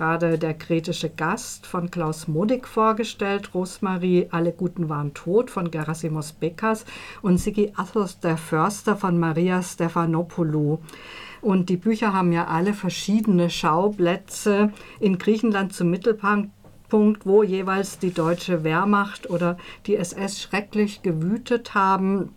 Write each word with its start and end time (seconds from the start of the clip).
gerade 0.00 0.38
der 0.38 0.54
kretische 0.54 1.10
Gast 1.10 1.66
von 1.66 1.90
Klaus 1.90 2.26
Modig 2.26 2.66
vorgestellt, 2.66 3.52
Rosmarie 3.52 4.28
Alle 4.30 4.50
Guten 4.50 4.88
waren 4.88 5.12
tot 5.12 5.50
von 5.50 5.70
Gerasimos 5.70 6.32
Bekas 6.32 6.86
und 7.20 7.36
Sigi 7.36 7.74
Athos 7.76 8.18
der 8.18 8.38
Förster 8.38 8.96
von 8.96 9.18
Maria 9.18 9.62
Stefanopoulou. 9.62 10.78
Und 11.42 11.68
die 11.68 11.76
Bücher 11.76 12.14
haben 12.14 12.32
ja 12.32 12.46
alle 12.46 12.72
verschiedene 12.72 13.50
Schauplätze 13.50 14.72
in 15.00 15.18
Griechenland 15.18 15.74
zum 15.74 15.90
Mittelpunkt 15.90 16.50
wo 17.26 17.42
jeweils 17.42 17.98
die 17.98 18.14
deutsche 18.14 18.64
Wehrmacht 18.64 19.28
oder 19.28 19.58
die 19.86 19.96
SS 19.96 20.40
schrecklich 20.40 21.02
gewütet 21.02 21.74
haben. 21.74 22.30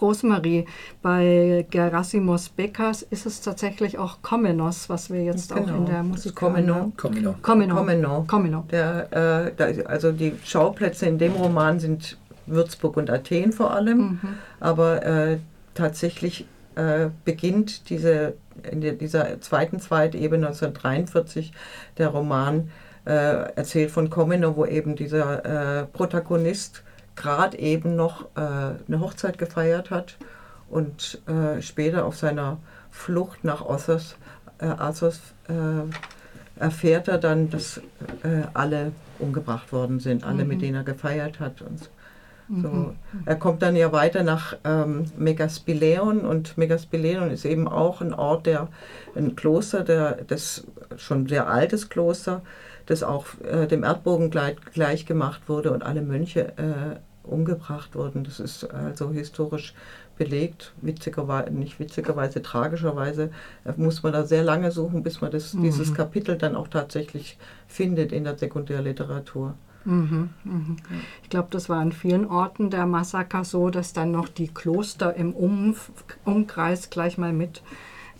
Rosemarie, 0.00 0.66
bei 1.02 1.66
Gerasimos 1.70 2.48
Beckers 2.48 3.02
ist 3.02 3.26
es 3.26 3.40
tatsächlich 3.40 3.98
auch 3.98 4.22
Komenos, 4.22 4.88
was 4.88 5.10
wir 5.10 5.22
jetzt 5.22 5.54
genau. 5.54 5.62
auch 5.62 5.68
in 5.68 5.74
genau. 5.74 5.86
der 5.86 6.02
Musik 6.02 6.34
Komeno. 6.34 6.92
Komeno. 6.96 7.34
Komeno. 7.42 7.74
Komeno. 7.74 8.24
Komeno. 8.26 8.64
Der, 8.70 9.52
äh, 9.58 9.84
also 9.84 10.12
die 10.12 10.34
Schauplätze 10.44 11.06
in 11.06 11.18
dem 11.18 11.32
Roman 11.32 11.80
sind 11.80 12.18
Würzburg 12.46 12.96
und 12.96 13.10
Athen 13.10 13.52
vor 13.52 13.72
allem, 13.72 13.98
mhm. 13.98 14.20
aber 14.58 15.04
äh, 15.04 15.38
tatsächlich 15.74 16.46
äh, 16.74 17.08
beginnt 17.24 17.90
diese, 17.90 18.34
in 18.68 18.80
dieser 18.80 19.40
zweiten 19.40 19.80
Zweitebene 19.80 20.48
1943 20.48 21.52
der 21.98 22.08
Roman 22.08 22.70
äh, 23.04 23.52
erzählt 23.54 23.90
von 23.90 24.10
Komeno, 24.10 24.56
wo 24.56 24.66
eben 24.66 24.96
dieser 24.96 25.80
äh, 25.80 25.86
Protagonist 25.86 26.82
gerade 27.20 27.58
eben 27.58 27.96
noch 27.96 28.24
äh, 28.34 28.40
eine 28.40 29.00
Hochzeit 29.00 29.38
gefeiert 29.38 29.90
hat 29.90 30.16
und 30.70 31.20
äh, 31.28 31.60
später 31.60 32.06
auf 32.06 32.16
seiner 32.16 32.58
Flucht 32.90 33.44
nach 33.44 33.64
Ossos, 33.64 34.16
äh, 34.58 34.66
Assos 34.66 35.20
äh, 35.48 36.60
erfährt 36.60 37.08
er 37.08 37.18
dann, 37.18 37.50
dass 37.50 37.78
äh, 38.22 38.42
alle 38.54 38.92
umgebracht 39.18 39.72
worden 39.72 40.00
sind, 40.00 40.24
alle, 40.24 40.44
mhm. 40.44 40.48
mit 40.48 40.62
denen 40.62 40.76
er 40.76 40.84
gefeiert 40.84 41.40
hat. 41.40 41.62
Und 41.62 41.90
so. 42.50 42.68
Mhm. 42.68 42.96
Er 43.26 43.36
kommt 43.36 43.62
dann 43.62 43.76
ja 43.76 43.92
weiter 43.92 44.24
nach 44.24 44.56
ähm, 44.64 45.04
Megaspileon 45.16 46.22
und 46.22 46.58
Megaspileon 46.58 47.30
ist 47.30 47.44
eben 47.44 47.68
auch 47.68 48.00
ein 48.00 48.12
Ort, 48.12 48.46
der 48.46 48.66
ein 49.14 49.36
Kloster, 49.36 49.84
der, 49.84 50.18
das 50.26 50.66
schon 50.96 51.28
sehr 51.28 51.48
altes 51.48 51.90
Kloster, 51.90 52.42
das 52.86 53.04
auch 53.04 53.26
äh, 53.48 53.68
dem 53.68 53.84
Erdbogen 53.84 54.30
gleich, 54.30 54.56
gleich, 54.72 55.06
gemacht 55.06 55.42
wurde 55.46 55.70
und 55.70 55.84
alle 55.84 56.02
Mönche 56.02 56.48
äh, 56.56 56.96
umgebracht 57.22 57.94
wurden. 57.94 58.24
Das 58.24 58.40
ist 58.40 58.64
also 58.64 59.10
historisch 59.10 59.74
belegt, 60.16 60.72
witzigerweise, 60.82 61.50
nicht 61.50 61.80
witzigerweise, 61.80 62.42
tragischerweise 62.42 63.30
muss 63.76 64.02
man 64.02 64.12
da 64.12 64.24
sehr 64.26 64.42
lange 64.42 64.70
suchen, 64.70 65.02
bis 65.02 65.20
man 65.20 65.30
das, 65.30 65.54
mhm. 65.54 65.62
dieses 65.62 65.94
Kapitel 65.94 66.36
dann 66.36 66.56
auch 66.56 66.68
tatsächlich 66.68 67.38
findet 67.66 68.12
in 68.12 68.24
der 68.24 68.36
Sekundärliteratur. 68.36 69.54
Mhm, 69.84 70.28
mhm. 70.44 70.76
Ich 71.22 71.30
glaube, 71.30 71.48
das 71.50 71.68
war 71.70 71.78
an 71.80 71.92
vielen 71.92 72.26
Orten 72.26 72.68
der 72.68 72.84
Massaker 72.84 73.44
so, 73.44 73.70
dass 73.70 73.94
dann 73.94 74.10
noch 74.10 74.28
die 74.28 74.48
Kloster 74.48 75.14
im 75.14 75.32
Umf 75.32 75.90
Umkreis 76.24 76.90
gleich 76.90 77.16
mal 77.16 77.32
mit 77.32 77.62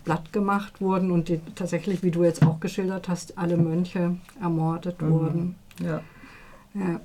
platt 0.03 0.33
gemacht 0.33 0.81
wurden 0.81 1.11
und 1.11 1.29
die 1.29 1.39
tatsächlich, 1.53 2.01
wie 2.01 2.11
du 2.11 2.23
jetzt 2.23 2.43
auch 2.43 2.59
geschildert 2.59 3.07
hast, 3.07 3.37
alle 3.37 3.57
Mönche 3.57 4.15
ermordet 4.41 5.01
mhm. 5.01 5.09
wurden. 5.11 5.55
Ja. 5.79 6.01
ja. 6.73 6.99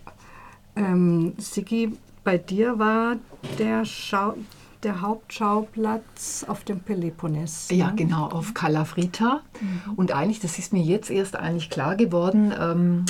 Ähm, 0.76 1.34
Sigi, 1.38 1.92
bei 2.24 2.38
dir 2.38 2.78
war 2.78 3.16
der, 3.58 3.84
Schau 3.84 4.34
der 4.82 5.00
Hauptschauplatz 5.00 6.44
auf 6.46 6.64
dem 6.64 6.80
Peloponnes. 6.80 7.70
Ne? 7.70 7.78
Ja, 7.78 7.90
genau, 7.90 8.26
auf 8.26 8.54
Kalafrita. 8.54 9.40
Mhm. 9.60 9.94
Und 9.96 10.12
eigentlich, 10.12 10.40
das 10.40 10.58
ist 10.58 10.72
mir 10.72 10.82
jetzt 10.82 11.10
erst 11.10 11.34
eigentlich 11.36 11.70
klar 11.70 11.96
geworden, 11.96 12.52
ähm, 12.58 13.04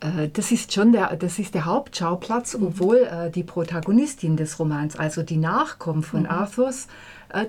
äh, 0.00 0.28
das 0.28 0.50
ist 0.50 0.72
schon 0.72 0.92
der, 0.92 1.16
das 1.16 1.38
ist 1.38 1.54
der 1.54 1.64
Hauptschauplatz, 1.64 2.56
mhm. 2.56 2.66
obwohl 2.66 2.96
äh, 2.96 3.30
die 3.30 3.44
Protagonistin 3.44 4.36
des 4.36 4.58
Romans, 4.58 4.96
also 4.96 5.22
die 5.22 5.36
Nachkommen 5.36 6.02
von 6.02 6.22
mhm. 6.22 6.30
Arthurs, 6.30 6.88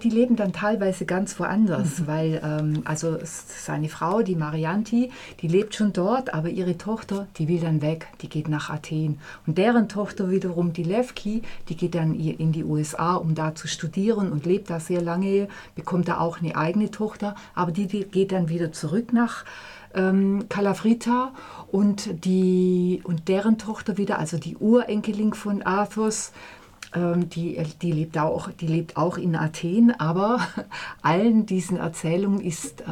die 0.02 0.10
leben 0.10 0.36
dann 0.36 0.54
teilweise 0.54 1.06
ganz 1.06 1.40
woanders, 1.40 2.00
mhm. 2.00 2.08
weil 2.08 2.42
ähm, 2.44 2.82
also 2.86 3.18
seine 3.24 3.90
Frau, 3.90 4.22
die 4.22 4.36
Marianti, 4.36 5.12
die 5.42 5.48
lebt 5.48 5.76
schon 5.76 5.94
dort, 5.94 6.34
aber 6.34 6.50
ihre 6.50 6.78
Tochter, 6.78 7.28
die 7.38 7.48
will 7.48 7.60
dann 7.60 7.82
weg, 7.82 8.08
die 8.22 8.30
geht 8.30 8.48
nach 8.48 8.70
Athen. 8.70 9.20
Und 9.48 9.58
deren 9.58 9.90
Tochter 9.90 10.30
wiederum, 10.30 10.74
die 10.74 10.84
Levki, 10.84 11.42
die 11.70 11.76
geht 11.76 11.96
dann 11.96 12.16
in 12.16 12.52
die 12.52 12.64
USA, 12.64 13.16
um 13.16 13.36
da 13.36 13.56
zu 13.56 13.68
studieren 13.68 14.32
und 14.32 14.46
lebt 14.46 14.70
da 14.70 14.80
sehr 14.80 15.02
lange, 15.02 15.48
bekommt 15.76 16.08
da 16.08 16.20
auch 16.20 16.40
eine 16.40 16.56
eigene 16.56 16.92
Tochter, 16.92 17.36
aber 17.56 17.72
die, 17.72 17.88
die 17.88 18.06
geht 18.06 18.32
dann 18.32 18.50
wieder 18.50 18.72
zurück 18.72 19.14
nach 19.14 19.46
ähm, 19.94 20.46
Calafrita 20.50 21.34
und, 21.72 22.26
die, 22.26 23.02
und 23.04 23.28
deren 23.28 23.58
Tochter 23.58 23.98
wieder, 23.98 24.20
also 24.20 24.38
die 24.38 24.58
Urenkelin 24.58 25.34
von 25.34 25.62
Arthurs, 25.62 26.32
ähm, 26.32 26.42
die, 26.94 27.58
die, 27.82 27.92
lebt 27.92 28.18
auch, 28.18 28.50
die 28.52 28.68
lebt 28.68 28.98
auch 28.98 29.18
in 29.18 29.36
Athen, 29.36 29.98
aber 29.98 30.46
allen 31.02 31.46
diesen 31.46 31.78
Erzählungen 31.78 32.42
ist 32.42 32.82
äh, 32.82 32.86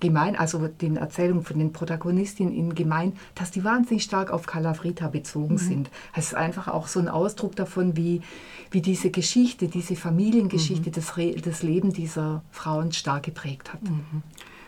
gemein, 0.00 0.34
also 0.34 0.66
den 0.66 0.96
Erzählungen 0.96 1.44
von 1.44 1.58
den 1.58 1.72
Protagonistinnen 1.72 2.54
in 2.54 2.74
gemein, 2.74 3.12
dass 3.34 3.50
die 3.50 3.64
wahnsinnig 3.64 4.04
stark 4.04 4.30
auf 4.30 4.46
Calafrita 4.46 5.08
bezogen 5.08 5.54
mhm. 5.54 5.58
sind. 5.58 5.90
Es 6.14 6.28
ist 6.28 6.34
einfach 6.34 6.68
auch 6.68 6.86
so 6.86 7.00
ein 7.00 7.08
Ausdruck 7.08 7.54
davon, 7.54 7.96
wie, 7.96 8.22
wie 8.70 8.80
diese 8.80 9.10
Geschichte, 9.10 9.68
diese 9.68 9.94
Familiengeschichte, 9.94 10.88
mhm. 10.88 10.94
das, 10.94 11.12
das 11.42 11.62
Leben 11.62 11.92
dieser 11.92 12.42
Frauen 12.50 12.92
stark 12.92 13.24
geprägt 13.24 13.74
hat. 13.74 13.82
Mhm. 13.82 14.22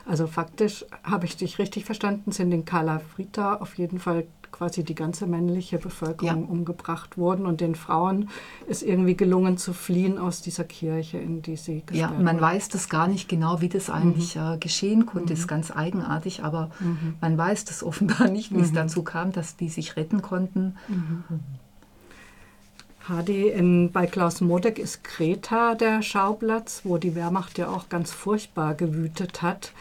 Also 0.04 0.26
faktisch 0.26 0.84
habe 1.02 1.24
ich 1.24 1.36
dich 1.36 1.58
richtig 1.58 1.84
verstanden, 1.84 2.32
sind 2.32 2.52
in 2.52 2.64
Calafrita 2.64 3.54
auf 3.54 3.78
jeden 3.78 4.00
Fall 4.00 4.26
quasi 4.52 4.84
die 4.84 4.94
ganze 4.94 5.26
männliche 5.26 5.78
Bevölkerung 5.78 6.44
ja. 6.44 6.50
umgebracht 6.50 7.16
wurden 7.16 7.46
und 7.46 7.60
den 7.60 7.74
Frauen 7.74 8.28
ist 8.68 8.82
irgendwie 8.82 9.16
gelungen 9.16 9.56
zu 9.56 9.72
fliehen 9.72 10.18
aus 10.18 10.42
dieser 10.42 10.64
Kirche, 10.64 11.18
in 11.18 11.42
die 11.42 11.56
sie 11.56 11.82
Ja, 11.92 12.10
man 12.10 12.26
wurden. 12.26 12.40
weiß 12.40 12.68
das 12.68 12.88
gar 12.88 13.08
nicht 13.08 13.28
genau, 13.28 13.60
wie 13.60 13.68
das 13.68 13.90
eigentlich 13.90 14.36
mhm. 14.36 14.54
äh, 14.54 14.58
geschehen 14.58 15.06
konnte. 15.06 15.32
Mhm. 15.32 15.38
ist 15.38 15.48
ganz 15.48 15.70
eigenartig, 15.70 16.42
aber 16.44 16.70
mhm. 16.80 17.14
man 17.20 17.38
weiß 17.38 17.64
das 17.64 17.82
offenbar 17.82 18.28
nicht, 18.30 18.54
wie 18.54 18.60
es 18.60 18.70
mhm. 18.70 18.76
dazu 18.76 19.02
kam, 19.02 19.32
dass 19.32 19.56
die 19.56 19.68
sich 19.68 19.96
retten 19.96 20.22
konnten. 20.22 20.76
Mhm. 20.88 21.24
Hadi, 23.08 23.48
in, 23.48 23.90
bei 23.92 24.06
Klaus 24.06 24.40
Modek 24.40 24.78
ist 24.78 25.02
Kreta 25.02 25.74
der 25.74 26.02
Schauplatz, 26.02 26.82
wo 26.84 26.98
die 26.98 27.14
Wehrmacht 27.14 27.58
ja 27.58 27.68
auch 27.68 27.88
ganz 27.88 28.12
furchtbar 28.12 28.74
gewütet 28.74 29.42
hat. 29.42 29.72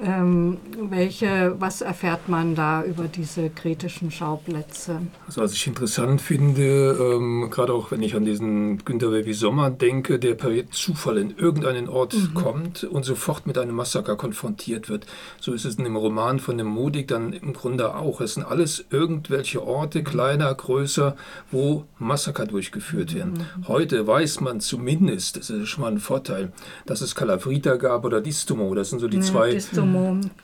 Ähm, 0.00 0.56
welche, 0.88 1.54
was 1.58 1.82
erfährt 1.82 2.28
man 2.28 2.54
da 2.54 2.82
über 2.82 3.04
diese 3.04 3.50
kritischen 3.50 4.10
Schauplätze? 4.10 5.02
Also 5.26 5.42
was 5.42 5.52
ich 5.52 5.66
interessant 5.66 6.22
finde, 6.22 6.96
ähm, 6.98 7.48
gerade 7.50 7.74
auch 7.74 7.90
wenn 7.90 8.02
ich 8.02 8.16
an 8.16 8.24
diesen 8.24 8.78
Günter 8.84 9.12
Webi 9.12 9.34
Sommer 9.34 9.70
denke, 9.70 10.18
der 10.18 10.34
per 10.34 10.50
Zufall 10.70 11.18
in 11.18 11.36
irgendeinen 11.36 11.90
Ort 11.90 12.14
mhm. 12.14 12.34
kommt 12.34 12.84
und 12.84 13.04
sofort 13.04 13.46
mit 13.46 13.58
einem 13.58 13.76
Massaker 13.76 14.16
konfrontiert 14.16 14.88
wird. 14.88 15.06
So 15.40 15.52
ist 15.52 15.66
es 15.66 15.74
in 15.74 15.84
dem 15.84 15.96
Roman 15.96 16.40
von 16.40 16.56
dem 16.56 16.68
Modig 16.68 17.08
dann 17.08 17.34
im 17.34 17.52
Grunde 17.52 17.94
auch. 17.94 18.22
Es 18.22 18.34
sind 18.34 18.44
alles 18.44 18.86
irgendwelche 18.88 19.62
Orte, 19.62 20.02
kleiner, 20.02 20.54
größer, 20.54 21.16
wo 21.50 21.84
Massaker 21.98 22.46
durchgeführt 22.46 23.14
werden. 23.14 23.46
Mhm. 23.58 23.68
Heute 23.68 24.06
weiß 24.06 24.40
man 24.40 24.60
zumindest, 24.60 25.36
das 25.36 25.50
ist 25.50 25.68
schon 25.68 25.82
mal 25.82 25.92
ein 25.92 25.98
Vorteil, 25.98 26.50
dass 26.86 27.02
es 27.02 27.14
Calavrita 27.14 27.76
gab 27.76 28.06
oder 28.06 28.22
Distomo. 28.22 28.74
Das 28.74 28.88
sind 28.88 29.00
so 29.00 29.08
die 29.08 29.18
ja, 29.18 29.22
zwei 29.22 29.60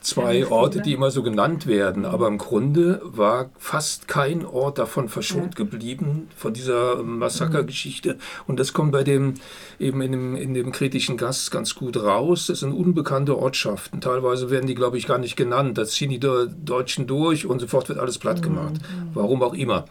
zwei 0.00 0.47
Orte, 0.47 0.81
die 0.81 0.93
immer 0.93 1.10
so 1.10 1.22
genannt 1.22 1.66
werden. 1.66 2.04
Aber 2.04 2.28
im 2.28 2.38
Grunde 2.38 3.00
war 3.04 3.50
fast 3.59 4.09
kein 4.09 4.44
Ort 4.44 4.78
davon 4.78 5.09
verschont 5.09 5.56
geblieben, 5.56 6.28
von 6.37 6.53
dieser 6.53 7.03
Massakergeschichte. 7.03 8.19
Und 8.47 8.59
das 8.59 8.72
kommt 8.72 8.93
bei 8.93 9.04
dem, 9.04 9.34
eben 9.78 10.00
in 10.00 10.12
dem, 10.12 10.37
in 10.37 10.54
dem 10.54 10.72
kritischen 10.72 11.16
Gast 11.16 11.50
ganz 11.50 11.75
gut 11.75 11.97
raus. 11.97 12.47
Das 12.47 12.60
sind 12.60 12.72
unbekannte 12.72 13.37
Ortschaften. 13.38 14.00
Teilweise 14.00 14.50
werden 14.50 14.66
die, 14.66 14.75
glaube 14.75 14.98
ich, 14.98 15.06
gar 15.06 15.19
nicht 15.19 15.37
genannt. 15.37 15.78
Da 15.78 15.84
ziehen 15.84 16.10
die 16.10 16.21
Deutschen 16.21 17.07
durch 17.07 17.47
und 17.47 17.60
sofort 17.60 17.89
wird 17.89 17.98
alles 17.98 18.18
platt 18.18 18.42
gemacht. 18.42 18.74
Mhm. 18.74 19.10
Warum 19.15 19.42
auch 19.42 19.54
immer. 19.54 19.84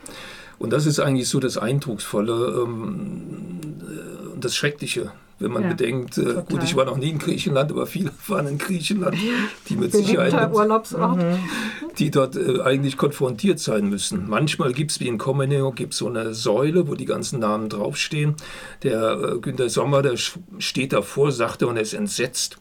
Und 0.59 0.73
das 0.73 0.85
ist 0.85 0.99
eigentlich 0.99 1.29
so 1.29 1.39
das 1.39 1.57
Eindrucksvolle 1.57 2.63
ähm, 2.63 3.39
und 4.33 4.43
das 4.43 4.55
Schreckliche 4.55 5.11
wenn 5.39 5.51
man 5.51 5.63
ja, 5.63 5.69
bedenkt, 5.69 6.17
äh, 6.17 6.43
gut, 6.49 6.63
ich 6.63 6.75
war 6.75 6.85
noch 6.85 6.97
nie 6.97 7.09
in 7.09 7.19
Griechenland, 7.19 7.71
aber 7.71 7.85
viele 7.85 8.11
waren 8.27 8.47
in 8.47 8.57
Griechenland, 8.57 9.15
die 9.69 9.75
mit 9.75 9.91
Sicherheit, 9.91 10.33
mit, 10.33 11.99
die 11.99 12.11
dort 12.11 12.35
äh, 12.35 12.61
eigentlich 12.61 12.97
konfrontiert 12.97 13.59
sein 13.59 13.89
müssen. 13.89 14.27
Manchmal 14.27 14.73
gibt 14.73 14.91
es 14.91 14.99
wie 14.99 15.07
in 15.07 15.17
Comeneo 15.17 15.71
gibt 15.71 15.93
so 15.93 16.07
eine 16.07 16.33
Säule, 16.33 16.87
wo 16.87 16.95
die 16.95 17.05
ganzen 17.05 17.39
Namen 17.39 17.69
draufstehen. 17.69 18.35
Der 18.83 19.11
äh, 19.11 19.39
Günter 19.39 19.69
Sommer, 19.69 20.01
der 20.01 20.17
steht 20.17 20.93
davor, 20.93 21.31
sagte 21.31 21.67
und 21.67 21.75
er 21.75 21.83
ist 21.83 21.93
entsetzt. 21.93 22.57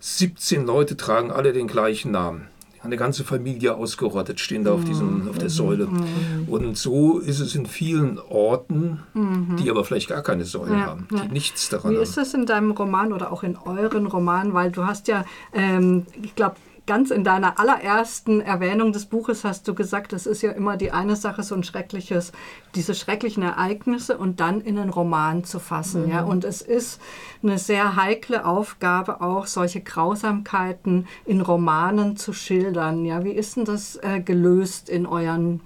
17 0.00 0.64
Leute 0.64 0.96
tragen 0.96 1.32
alle 1.32 1.52
den 1.52 1.66
gleichen 1.66 2.12
Namen 2.12 2.48
eine 2.88 2.96
ganze 2.96 3.24
Familie 3.24 3.74
ausgerottet, 3.74 4.40
stehen 4.40 4.64
da 4.64 4.72
auf, 4.72 4.84
diesem, 4.84 5.28
auf 5.28 5.38
der 5.38 5.50
Säule. 5.50 5.86
Mhm. 5.86 6.48
Und 6.48 6.76
so 6.76 7.18
ist 7.18 7.40
es 7.40 7.54
in 7.54 7.66
vielen 7.66 8.18
Orten, 8.18 9.00
mhm. 9.14 9.56
die 9.60 9.70
aber 9.70 9.84
vielleicht 9.84 10.08
gar 10.08 10.22
keine 10.22 10.44
Säule 10.44 10.72
ja, 10.72 10.86
haben, 10.86 11.06
die 11.10 11.16
ja. 11.16 11.24
nichts 11.26 11.68
daran 11.68 11.92
Wie 11.92 11.96
haben. 11.96 12.02
ist 12.02 12.16
das 12.16 12.34
in 12.34 12.46
deinem 12.46 12.72
Roman 12.72 13.12
oder 13.12 13.32
auch 13.32 13.42
in 13.42 13.56
euren 13.56 14.06
Romanen? 14.06 14.54
Weil 14.54 14.72
du 14.72 14.86
hast 14.86 15.08
ja, 15.08 15.24
ähm, 15.52 16.06
ich 16.22 16.34
glaube, 16.34 16.56
ganz 16.88 17.10
in 17.10 17.22
deiner 17.22 17.60
allerersten 17.60 18.40
Erwähnung 18.40 18.92
des 18.92 19.04
Buches 19.04 19.44
hast 19.44 19.68
du 19.68 19.74
gesagt, 19.74 20.14
es 20.14 20.26
ist 20.26 20.40
ja 20.40 20.52
immer 20.52 20.78
die 20.78 20.90
eine 20.90 21.16
Sache, 21.16 21.42
so 21.42 21.54
ein 21.54 21.62
schreckliches, 21.62 22.32
diese 22.74 22.94
schrecklichen 22.94 23.42
Ereignisse 23.42 24.16
und 24.16 24.40
dann 24.40 24.62
in 24.62 24.78
einen 24.78 24.88
Roman 24.88 25.44
zu 25.44 25.60
fassen. 25.60 26.06
Mhm. 26.06 26.10
Ja? 26.10 26.22
Und 26.24 26.44
es 26.44 26.62
ist 26.62 26.98
eine 27.42 27.58
sehr 27.58 27.94
heikle 27.94 28.46
Aufgabe, 28.46 29.20
auch 29.20 29.46
solche 29.46 29.82
Grausamkeiten 29.82 31.06
in 31.26 31.42
Romanen 31.42 32.16
zu 32.16 32.32
schildern. 32.32 33.04
Ja? 33.04 33.22
Wie 33.22 33.32
ist 33.32 33.56
denn 33.56 33.66
das 33.66 33.96
äh, 33.96 34.20
gelöst 34.20 34.88
in 34.88 35.04
euren 35.04 35.60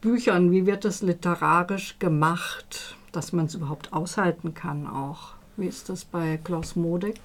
Büchern? 0.00 0.50
Wie 0.50 0.66
wird 0.66 0.84
das 0.84 1.02
literarisch 1.02 2.00
gemacht, 2.00 2.96
dass 3.12 3.32
man 3.32 3.46
es 3.46 3.54
überhaupt 3.54 3.92
aushalten 3.92 4.54
kann 4.54 4.88
auch? 4.88 5.34
Wie 5.56 5.68
ist 5.68 5.88
das 5.88 6.04
bei 6.04 6.40
Klaus 6.42 6.74
Modig? 6.74 7.20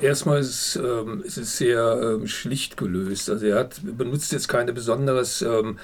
Erstmal 0.00 0.40
ist, 0.40 0.76
ähm, 0.76 1.22
ist 1.24 1.36
es 1.36 1.58
sehr 1.58 2.00
ähm, 2.02 2.26
schlicht 2.26 2.76
gelöst. 2.76 3.30
Also 3.30 3.46
er 3.46 3.60
hat, 3.60 3.80
benutzt 3.82 4.32
jetzt 4.32 4.48
keine 4.48 4.72
besonderes 4.72 5.42
ähm, 5.42 5.78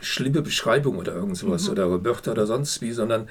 schlimme 0.00 0.42
Beschreibung 0.42 0.98
oder 0.98 1.14
irgend 1.14 1.36
sowas 1.36 1.66
mhm. 1.66 1.72
oder 1.72 2.04
Wörter 2.04 2.32
oder 2.32 2.46
sonst 2.46 2.82
wie, 2.82 2.92
sondern 2.92 3.28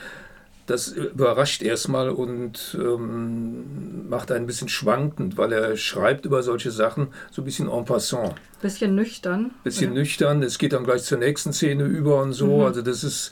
das 0.68 0.89
überrascht 0.89 1.63
erstmal 1.63 2.09
und 2.09 2.77
ähm, 2.80 4.07
macht 4.09 4.31
einen 4.31 4.45
ein 4.45 4.48
bisschen 4.48 4.69
schwankend, 4.69 5.38
weil 5.38 5.51
er 5.51 5.75
schreibt 5.75 6.25
über 6.25 6.44
solche 6.44 6.71
Sachen 6.71 7.07
so 7.31 7.42
ein 7.42 7.45
bisschen 7.45 7.69
en 7.69 7.83
passant. 7.83 8.36
Bisschen 8.62 8.95
nüchtern. 8.95 9.51
Bisschen 9.63 9.92
oder? 9.92 10.00
nüchtern. 10.00 10.44
Es 10.44 10.57
geht 10.57 10.74
dann 10.74 10.86
gleich 10.86 11.03
zur 11.03 11.18
nächsten 11.18 11.51
Szene 11.51 11.83
über 11.83 12.21
und 12.21 12.33
so. 12.33 12.57
Mhm. 12.59 12.65
Also 12.65 12.81
das 12.81 13.03
ist, 13.03 13.31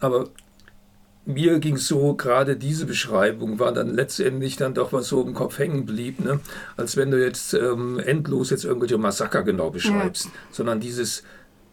aber 0.00 0.28
mir 1.26 1.58
ging 1.58 1.76
es 1.76 1.88
so, 1.88 2.14
gerade 2.14 2.56
diese 2.56 2.86
Beschreibung 2.86 3.58
war 3.58 3.72
dann 3.72 3.94
letztendlich 3.94 4.56
dann 4.56 4.74
doch 4.74 4.92
was 4.92 5.08
so 5.08 5.22
im 5.22 5.34
Kopf 5.34 5.58
hängen 5.58 5.86
blieb, 5.86 6.20
ne? 6.20 6.40
als 6.76 6.96
wenn 6.96 7.10
du 7.10 7.22
jetzt 7.22 7.54
ähm, 7.54 7.98
endlos 7.98 8.50
jetzt 8.50 8.64
irgendwelche 8.64 8.98
Massaker 8.98 9.42
genau 9.42 9.70
beschreibst, 9.70 10.26
ja. 10.26 10.32
sondern 10.50 10.80
dieses 10.80 11.22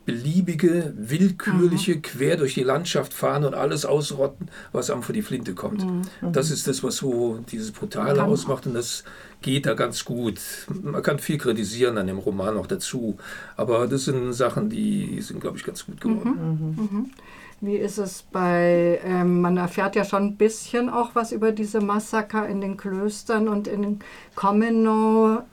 beliebige, 0.06 0.94
willkürliche, 0.98 1.96
mhm. 1.96 2.02
quer 2.02 2.38
durch 2.38 2.56
die 2.56 2.64
Landschaft 2.64 3.14
fahren 3.14 3.44
und 3.46 3.54
alles 3.54 3.86
ausrotten, 3.86 4.50
was 4.72 4.90
einem 4.90 5.04
vor 5.04 5.14
die 5.14 5.22
Flinte 5.22 5.54
kommt. 5.54 5.86
Mhm. 5.86 6.02
Das 6.34 6.50
ist 6.50 6.68
das, 6.68 6.84
was 6.84 6.98
so 6.98 7.44
dieses 7.52 7.72
Brutale 7.72 8.24
ausmacht 8.24 8.66
und 8.66 8.74
das 8.74 9.04
geht 9.42 9.68
da 9.68 9.74
ganz 9.76 10.04
gut. 10.04 10.40
Man 10.70 11.04
kann 11.04 11.20
viel 11.20 11.38
kritisieren 11.38 11.98
an 11.98 12.08
dem 12.08 12.18
Roman 12.18 12.56
noch 12.56 12.68
dazu, 12.68 13.18
aber 13.56 13.88
das 13.88 14.06
sind 14.06 14.34
Sachen, 14.34 14.70
die 14.70 15.22
sind, 15.22 15.40
glaube 15.40 15.58
ich, 15.58 15.64
ganz 15.64 15.86
gut 15.86 16.02
geworden. 16.02 16.76
Mhm. 16.78 17.12
Wie 17.62 17.76
ist 17.76 18.00
es 18.00 18.24
bei, 18.24 19.00
ähm, 19.04 19.42
man 19.42 19.56
erfährt 19.58 19.96
ja 19.96 20.04
schon 20.04 20.24
ein 20.24 20.36
bisschen 20.36 20.90
auch 20.90 21.14
was 21.14 21.32
über 21.32 21.52
diese 21.52 21.80
Massaker 21.80 22.48
in 22.48 22.60
den 22.60 22.76
Klöstern 22.76 23.48
und 23.48 23.68
in 23.68 23.84
den 23.84 24.00
Kommenau. 24.36 25.44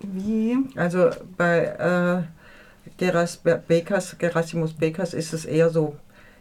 Wie? 0.00 0.56
Also 0.76 1.10
bei 1.36 1.64
äh, 1.64 2.90
Geras 2.96 3.36
Bekas, 3.36 4.16
Gerasimus 4.18 4.72
Bekas 4.72 5.14
ist 5.14 5.32
es 5.32 5.44
eher 5.44 5.70
so 5.70 5.96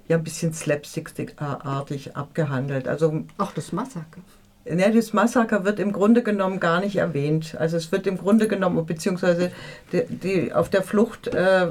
ja, 0.07 0.17
ein 0.17 0.23
bisschen 0.23 0.53
slapstick-artig 0.53 2.15
abgehandelt. 2.15 2.87
Also, 2.87 3.23
Auch 3.37 3.51
das 3.51 3.71
Massaker. 3.71 4.21
Ja, 4.75 4.89
das 4.89 5.13
Massaker 5.13 5.63
wird 5.65 5.79
im 5.79 5.91
Grunde 5.91 6.23
genommen 6.23 6.59
gar 6.59 6.79
nicht 6.79 6.95
erwähnt. 6.95 7.55
Also 7.59 7.77
es 7.77 7.91
wird 7.91 8.07
im 8.07 8.17
Grunde 8.17 8.47
genommen, 8.47 8.85
beziehungsweise 8.85 9.51
die, 9.91 10.03
die 10.05 10.53
auf 10.53 10.69
der 10.69 10.83
Flucht 10.83 11.27
äh, 11.27 11.67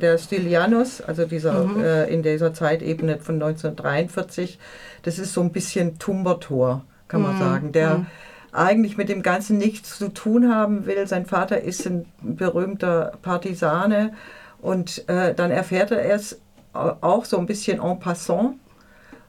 der 0.00 0.18
Stylianos, 0.18 1.00
also 1.00 1.24
dieser, 1.24 1.64
mhm. 1.64 1.82
äh, 1.82 2.04
in 2.06 2.22
dieser 2.22 2.54
Zeitebene 2.54 3.18
von 3.18 3.36
1943, 3.36 4.58
das 5.02 5.18
ist 5.18 5.32
so 5.32 5.40
ein 5.40 5.52
bisschen 5.52 5.98
Tumbertor, 5.98 6.84
kann 7.08 7.22
man 7.22 7.34
mhm. 7.36 7.38
sagen, 7.38 7.72
der 7.72 7.98
mhm. 7.98 8.06
eigentlich 8.52 8.96
mit 8.96 9.08
dem 9.08 9.22
Ganzen 9.22 9.58
nichts 9.58 9.98
zu 9.98 10.08
tun 10.08 10.54
haben 10.54 10.86
will. 10.86 11.06
Sein 11.06 11.26
Vater 11.26 11.60
ist 11.60 11.86
ein 11.86 12.06
berühmter 12.20 13.12
Partisane 13.22 14.12
und 14.60 15.08
äh, 15.08 15.34
dann 15.34 15.50
erfährt 15.50 15.90
er 15.90 16.04
es 16.04 16.40
auch 16.72 17.24
so 17.24 17.38
ein 17.38 17.46
bisschen 17.46 17.80
en 17.80 17.98
passant 17.98 18.56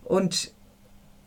und 0.03 0.51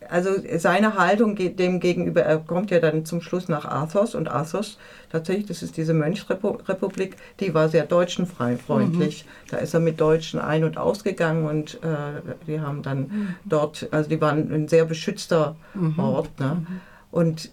also 0.08 0.30
seine 0.56 0.96
Haltung 0.96 1.34
geht 1.34 1.58
dem 1.58 1.80
gegenüber, 1.80 2.22
er 2.22 2.38
kommt 2.38 2.70
ja 2.70 2.80
dann 2.80 3.04
zum 3.04 3.20
Schluss 3.20 3.48
nach 3.48 3.64
Athos 3.64 4.14
und 4.14 4.30
Athos, 4.30 4.78
tatsächlich, 5.10 5.46
das 5.46 5.62
ist 5.62 5.76
diese 5.76 5.94
Mönchrepublik, 5.94 7.16
die 7.40 7.54
war 7.54 7.68
sehr 7.68 7.84
deutschenfreundlich. 7.84 9.24
Mhm. 9.24 9.50
Da 9.50 9.56
ist 9.58 9.74
er 9.74 9.80
mit 9.80 10.00
Deutschen 10.00 10.40
ein- 10.40 10.64
und 10.64 10.78
ausgegangen 10.78 11.46
und 11.46 11.74
äh, 11.82 12.46
die 12.46 12.60
haben 12.60 12.82
dann 12.82 12.98
mhm. 12.98 13.34
dort, 13.44 13.88
also 13.90 14.08
die 14.08 14.20
waren 14.20 14.52
ein 14.52 14.68
sehr 14.68 14.84
beschützter 14.84 15.56
mhm. 15.74 15.98
Ort. 15.98 16.40
Ne? 16.40 16.56
Mhm. 16.58 16.80
Und 17.10 17.50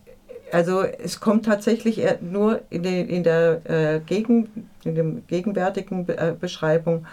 also 0.51 0.81
es 0.81 1.19
kommt 1.19 1.46
tatsächlich 1.46 2.01
nur 2.22 2.62
in, 2.69 2.84
den, 2.84 3.07
in 3.07 3.24
der 3.24 3.62
äh, 3.69 4.00
Gegen, 4.00 4.68
in 4.84 4.96
dem 4.96 5.28
gegenwärtigen 5.28 6.06
Be 6.06 6.18
äh, 6.18 6.34
Beschreibung 6.40 7.06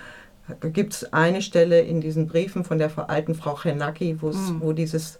gibt 0.72 0.92
es 0.92 1.12
eine 1.12 1.42
Stelle 1.42 1.80
in 1.80 2.00
diesen 2.00 2.26
Briefen 2.26 2.64
von 2.64 2.78
der 2.78 2.90
alten 3.10 3.34
Frau 3.34 3.56
Chenaki, 3.56 4.14
mhm. 4.14 4.60
wo 4.60 4.72
dieses, 4.72 5.18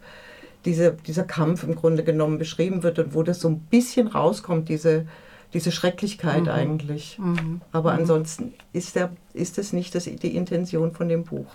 diese, 0.65 0.97
dieser 1.07 1.25
Kampf 1.25 1.63
im 1.65 1.75
Grunde 1.75 2.05
genommen 2.05 2.39
beschrieben 2.39 2.83
wird 2.83 2.99
und 2.99 3.15
wo 3.15 3.23
das 3.23 3.41
so 3.41 3.49
ein 3.49 3.61
bisschen 3.61 4.09
rauskommt, 4.09 4.69
diese, 4.69 5.07
diese 5.53 5.73
Schrecklichkeit 5.73 6.43
mhm. 6.43 6.49
eigentlich. 6.49 7.19
Mhm. 7.19 7.61
Aber 7.73 7.93
mhm. 7.93 8.01
ansonsten 8.01 8.55
ist, 8.73 8.97
der, 8.97 9.11
ist 9.33 9.59
es 9.59 9.73
nicht 9.73 9.95
das, 9.95 10.05
die 10.05 10.37
Intention 10.37 10.93
von 10.93 11.09
dem 11.09 11.25
Buch. 11.25 11.51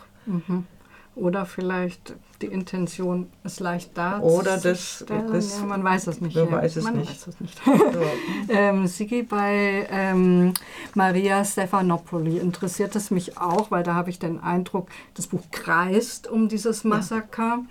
Oder 1.15 1.45
vielleicht 1.45 2.15
die 2.41 2.47
Intention, 2.47 3.27
es 3.43 3.59
leicht 3.59 3.97
darzustellen. 3.97 4.39
Oder 4.39 4.57
das, 4.57 5.05
das 5.07 5.59
ja, 5.59 5.65
man 5.65 5.83
weiß 5.83 6.07
es 6.07 6.21
nicht. 6.21 6.35
Man 6.35 6.51
weiß 6.51 6.77
es 6.77 6.83
man 6.85 6.97
nicht. 6.97 7.09
Weiß 7.09 7.27
es 7.27 7.39
nicht. 7.39 7.61
ähm, 8.49 8.87
Sigi, 8.87 9.23
bei 9.23 9.87
ähm, 9.91 10.53
Maria 10.95 11.43
Stephanopoli 11.43 12.37
interessiert 12.37 12.95
es 12.95 13.11
mich 13.11 13.37
auch, 13.37 13.71
weil 13.71 13.83
da 13.83 13.93
habe 13.93 14.09
ich 14.09 14.19
den 14.19 14.39
Eindruck, 14.39 14.87
das 15.13 15.27
Buch 15.27 15.43
kreist 15.51 16.27
um 16.27 16.47
dieses 16.47 16.83
Massaker. 16.85 17.59
Ja. 17.59 17.65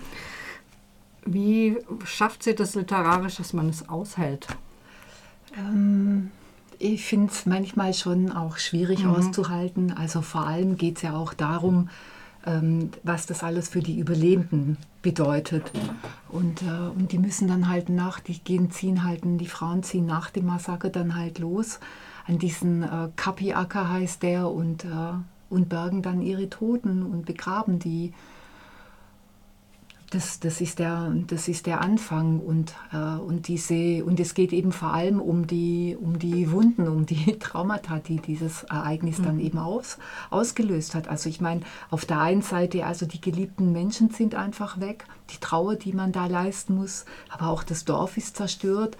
Wie 1.24 1.78
schafft 2.04 2.42
sie 2.42 2.54
das 2.54 2.74
literarisch, 2.74 3.36
dass 3.36 3.52
man 3.52 3.68
es 3.70 3.88
aushält? 3.88 4.48
Ähm, 5.56 6.30
ich 6.78 7.04
finde 7.04 7.32
es 7.32 7.46
manchmal 7.46 7.94
schon 7.94 8.32
auch 8.32 8.58
schwierig 8.58 9.04
mhm. 9.04 9.14
auszuhalten. 9.14 9.92
Also 9.96 10.22
vor 10.22 10.46
allem 10.46 10.76
geht 10.76 10.96
es 10.96 11.02
ja 11.02 11.14
auch 11.14 11.34
darum, 11.34 11.88
was 13.02 13.26
das 13.26 13.42
alles 13.42 13.68
für 13.68 13.80
die 13.80 13.98
Überlebenden 13.98 14.78
bedeutet. 15.02 15.70
Und, 16.28 16.62
äh, 16.62 16.66
und 16.66 17.12
die 17.12 17.18
müssen 17.18 17.48
dann 17.48 17.68
halt 17.68 17.88
nach, 17.88 18.20
die 18.20 18.38
gehen, 18.38 18.70
ziehen 18.70 19.04
halt, 19.04 19.22
die 19.24 19.46
Frauen 19.46 19.82
ziehen 19.82 20.06
nach 20.06 20.30
dem 20.30 20.46
Massaker 20.46 20.90
dann 20.90 21.16
halt 21.16 21.38
los. 21.38 21.80
An 22.26 22.38
diesen 22.38 22.82
äh, 22.82 23.08
Kapi-Acker 23.16 23.90
heißt 23.90 24.22
der 24.22 24.48
und, 24.48 24.84
äh, 24.84 24.88
und 25.48 25.68
bergen 25.68 26.02
dann 26.02 26.22
ihre 26.22 26.48
Toten 26.48 27.02
und 27.02 27.26
begraben 27.26 27.78
die 27.78 28.12
das, 30.10 30.40
das, 30.40 30.60
ist 30.60 30.80
der, 30.80 31.12
das 31.28 31.46
ist 31.46 31.66
der 31.66 31.80
Anfang 31.80 32.40
und, 32.40 32.74
äh, 32.92 32.96
und, 32.96 33.46
diese, 33.46 34.04
und 34.04 34.18
es 34.18 34.34
geht 34.34 34.52
eben 34.52 34.72
vor 34.72 34.92
allem 34.92 35.20
um 35.20 35.46
die, 35.46 35.96
um 35.98 36.18
die 36.18 36.50
Wunden, 36.50 36.88
um 36.88 37.06
die 37.06 37.36
Traumata, 37.38 38.00
die 38.00 38.16
dieses 38.16 38.64
Ereignis 38.64 39.18
mhm. 39.18 39.24
dann 39.24 39.40
eben 39.40 39.58
aus, 39.58 39.98
ausgelöst 40.30 40.96
hat. 40.96 41.06
Also 41.06 41.28
ich 41.28 41.40
meine, 41.40 41.60
auf 41.90 42.04
der 42.04 42.20
einen 42.20 42.42
Seite, 42.42 42.84
also 42.86 43.06
die 43.06 43.20
geliebten 43.20 43.70
Menschen 43.70 44.10
sind 44.10 44.34
einfach 44.34 44.80
weg, 44.80 45.04
die 45.30 45.38
Trauer, 45.38 45.76
die 45.76 45.92
man 45.92 46.10
da 46.10 46.26
leisten 46.26 46.74
muss, 46.74 47.04
aber 47.28 47.48
auch 47.48 47.62
das 47.62 47.84
Dorf 47.84 48.16
ist 48.16 48.36
zerstört. 48.36 48.96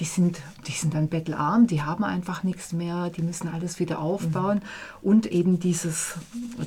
Die 0.00 0.04
sind, 0.04 0.40
die 0.66 0.72
sind 0.72 0.94
dann 0.94 1.08
bettelarm, 1.08 1.66
die 1.66 1.82
haben 1.82 2.02
einfach 2.02 2.42
nichts 2.42 2.72
mehr, 2.72 3.10
die 3.10 3.22
müssen 3.22 3.48
alles 3.48 3.78
wieder 3.78 4.00
aufbauen. 4.00 4.58
Mhm. 4.58 5.08
Und 5.08 5.26
eben 5.26 5.60
dieses, 5.60 6.14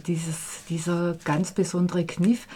dieses, 0.06 0.64
dieser 0.70 1.16
ganz 1.26 1.52
besondere 1.52 2.06
Kniff, 2.06 2.48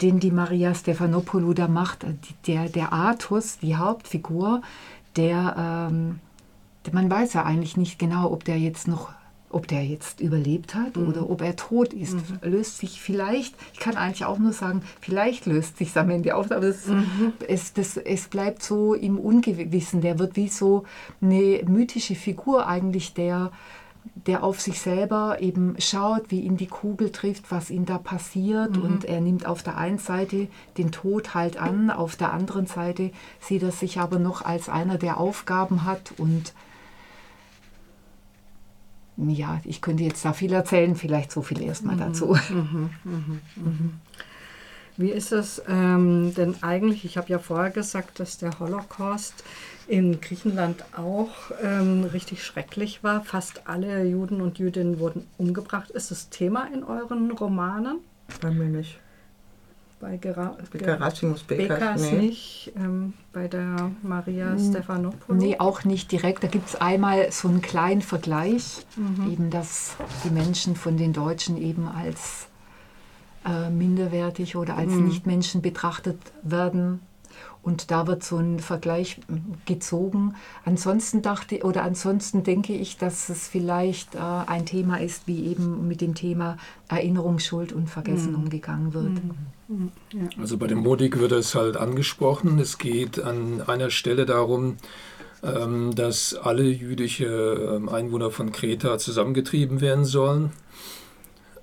den 0.00 0.20
die 0.20 0.30
Maria 0.30 0.74
Stefanopoulou 0.74 1.52
da 1.52 1.68
macht, 1.68 2.06
der, 2.46 2.68
der 2.68 2.92
Artus, 2.92 3.58
die 3.58 3.76
Hauptfigur, 3.76 4.62
der, 5.16 5.90
ähm, 5.90 6.20
man 6.92 7.10
weiß 7.10 7.32
ja 7.34 7.44
eigentlich 7.44 7.76
nicht 7.76 7.98
genau, 7.98 8.30
ob 8.30 8.44
der 8.44 8.58
jetzt 8.58 8.88
noch 8.88 9.10
ob 9.50 9.66
der 9.66 9.84
jetzt 9.84 10.20
überlebt 10.20 10.74
hat 10.74 10.96
mhm. 10.96 11.08
oder 11.08 11.28
ob 11.28 11.42
er 11.42 11.56
tot 11.56 11.92
ist, 11.92 12.14
mhm. 12.14 12.50
löst 12.50 12.78
sich 12.78 13.00
vielleicht, 13.00 13.54
ich 13.72 13.80
kann 13.80 13.96
eigentlich 13.96 14.24
auch 14.24 14.38
nur 14.38 14.52
sagen, 14.52 14.82
vielleicht 15.00 15.46
löst 15.46 15.76
sich 15.76 15.96
am 15.96 16.10
Ende 16.10 16.36
auf, 16.36 16.50
aber 16.50 16.68
es, 16.68 16.86
mhm. 16.86 17.32
es, 17.46 17.72
das, 17.72 17.96
es 17.96 18.28
bleibt 18.28 18.62
so 18.62 18.94
im 18.94 19.18
Ungewissen. 19.18 20.00
Der 20.00 20.18
wird 20.18 20.36
wie 20.36 20.48
so 20.48 20.84
eine 21.20 21.62
mythische 21.66 22.14
Figur 22.14 22.68
eigentlich, 22.68 23.12
der, 23.12 23.50
der 24.26 24.44
auf 24.44 24.60
sich 24.60 24.80
selber 24.80 25.38
eben 25.40 25.74
schaut, 25.78 26.30
wie 26.30 26.40
ihn 26.40 26.56
die 26.56 26.68
Kugel 26.68 27.10
trifft, 27.10 27.50
was 27.50 27.70
ihm 27.70 27.86
da 27.86 27.98
passiert. 27.98 28.76
Mhm. 28.76 28.82
Und 28.82 29.04
er 29.04 29.20
nimmt 29.20 29.46
auf 29.46 29.64
der 29.64 29.76
einen 29.76 29.98
Seite 29.98 30.46
den 30.78 30.92
Tod 30.92 31.34
halt 31.34 31.60
an, 31.60 31.90
auf 31.90 32.14
der 32.14 32.32
anderen 32.32 32.66
Seite 32.66 33.10
sieht 33.40 33.64
er 33.64 33.72
sich 33.72 33.98
aber 33.98 34.20
noch 34.20 34.42
als 34.42 34.68
einer, 34.68 34.96
der 34.96 35.18
Aufgaben 35.18 35.84
hat. 35.84 36.12
Und 36.18 36.52
ja, 39.28 39.60
ich 39.64 39.82
könnte 39.82 40.04
jetzt 40.04 40.24
da 40.24 40.32
viel 40.32 40.52
erzählen, 40.52 40.94
vielleicht 40.94 41.32
so 41.32 41.42
viel 41.42 41.62
erstmal 41.62 41.96
mhm. 41.96 42.00
dazu. 42.00 42.36
Mhm. 42.50 42.90
Mhm. 43.04 43.92
Wie 44.96 45.10
ist 45.10 45.32
es 45.32 45.62
ähm, 45.66 46.34
denn 46.34 46.62
eigentlich? 46.62 47.04
Ich 47.04 47.16
habe 47.16 47.28
ja 47.28 47.38
vorher 47.38 47.70
gesagt, 47.70 48.20
dass 48.20 48.38
der 48.38 48.58
Holocaust 48.58 49.44
in 49.88 50.20
Griechenland 50.20 50.84
auch 50.96 51.30
ähm, 51.62 52.04
richtig 52.04 52.44
schrecklich 52.44 53.02
war. 53.02 53.24
Fast 53.24 53.66
alle 53.66 54.04
Juden 54.04 54.40
und 54.40 54.58
Jüdinnen 54.58 54.98
wurden 54.98 55.26
umgebracht. 55.38 55.90
Ist 55.90 56.10
das 56.10 56.28
Thema 56.28 56.68
in 56.72 56.84
euren 56.84 57.30
Romanen? 57.30 57.98
Bei 58.40 58.50
mir 58.50 58.66
nicht. 58.66 58.98
Bei 60.00 60.16
Gera 60.16 60.56
Gerassimus 60.72 61.42
Bekas, 61.42 61.78
Bekas 61.78 62.00
nee. 62.10 62.18
nicht, 62.18 62.72
ähm, 62.74 63.12
bei 63.34 63.48
der 63.48 63.90
Maria 64.02 64.58
Stefanopoulou? 64.58 65.38
Nee, 65.38 65.56
auch 65.58 65.84
nicht 65.84 66.10
direkt. 66.10 66.42
Da 66.42 66.48
gibt 66.48 66.68
es 66.68 66.76
einmal 66.76 67.30
so 67.30 67.48
einen 67.48 67.60
kleinen 67.60 68.00
Vergleich, 68.00 68.86
eben 69.30 69.50
dass 69.50 69.96
die 70.24 70.30
Menschen 70.30 70.74
von 70.74 70.96
den 70.96 71.12
Deutschen 71.12 71.58
eben 71.58 71.86
als 71.86 72.46
äh, 73.44 73.68
minderwertig 73.68 74.56
oder 74.56 74.76
als 74.76 74.92
Nichtmenschen 74.92 75.60
betrachtet 75.60 76.18
werden. 76.42 77.00
Und 77.62 77.90
da 77.90 78.06
wird 78.06 78.24
so 78.24 78.38
ein 78.38 78.58
Vergleich 78.58 79.18
mm, 79.28 79.36
gezogen. 79.66 80.34
Ansonsten 80.64 81.22
dachte 81.22 81.60
oder 81.62 81.82
ansonsten 81.82 82.42
denke 82.42 82.72
ich, 82.72 82.96
dass 82.96 83.28
es 83.28 83.48
vielleicht 83.48 84.14
äh, 84.14 84.18
ein 84.18 84.66
Thema 84.66 84.98
ist, 84.98 85.26
wie 85.26 85.46
eben 85.46 85.86
mit 85.86 86.00
dem 86.00 86.14
Thema 86.14 86.56
Erinnerung, 86.88 87.38
Schuld 87.38 87.72
und 87.72 87.88
Vergessen 87.88 88.34
umgegangen 88.34 88.94
wird. 88.94 89.20
Also 90.40 90.58
bei 90.58 90.66
dem 90.66 90.78
Modig 90.78 91.18
wird 91.18 91.32
es 91.32 91.54
halt 91.54 91.76
angesprochen. 91.76 92.58
Es 92.58 92.78
geht 92.78 93.22
an 93.22 93.62
einer 93.62 93.90
Stelle 93.90 94.26
darum, 94.26 94.76
ähm, 95.42 95.94
dass 95.94 96.34
alle 96.34 96.64
jüdische 96.64 97.76
ähm, 97.76 97.88
Einwohner 97.88 98.30
von 98.30 98.52
Kreta 98.52 98.98
zusammengetrieben 98.98 99.80
werden 99.80 100.04
sollen. 100.04 100.50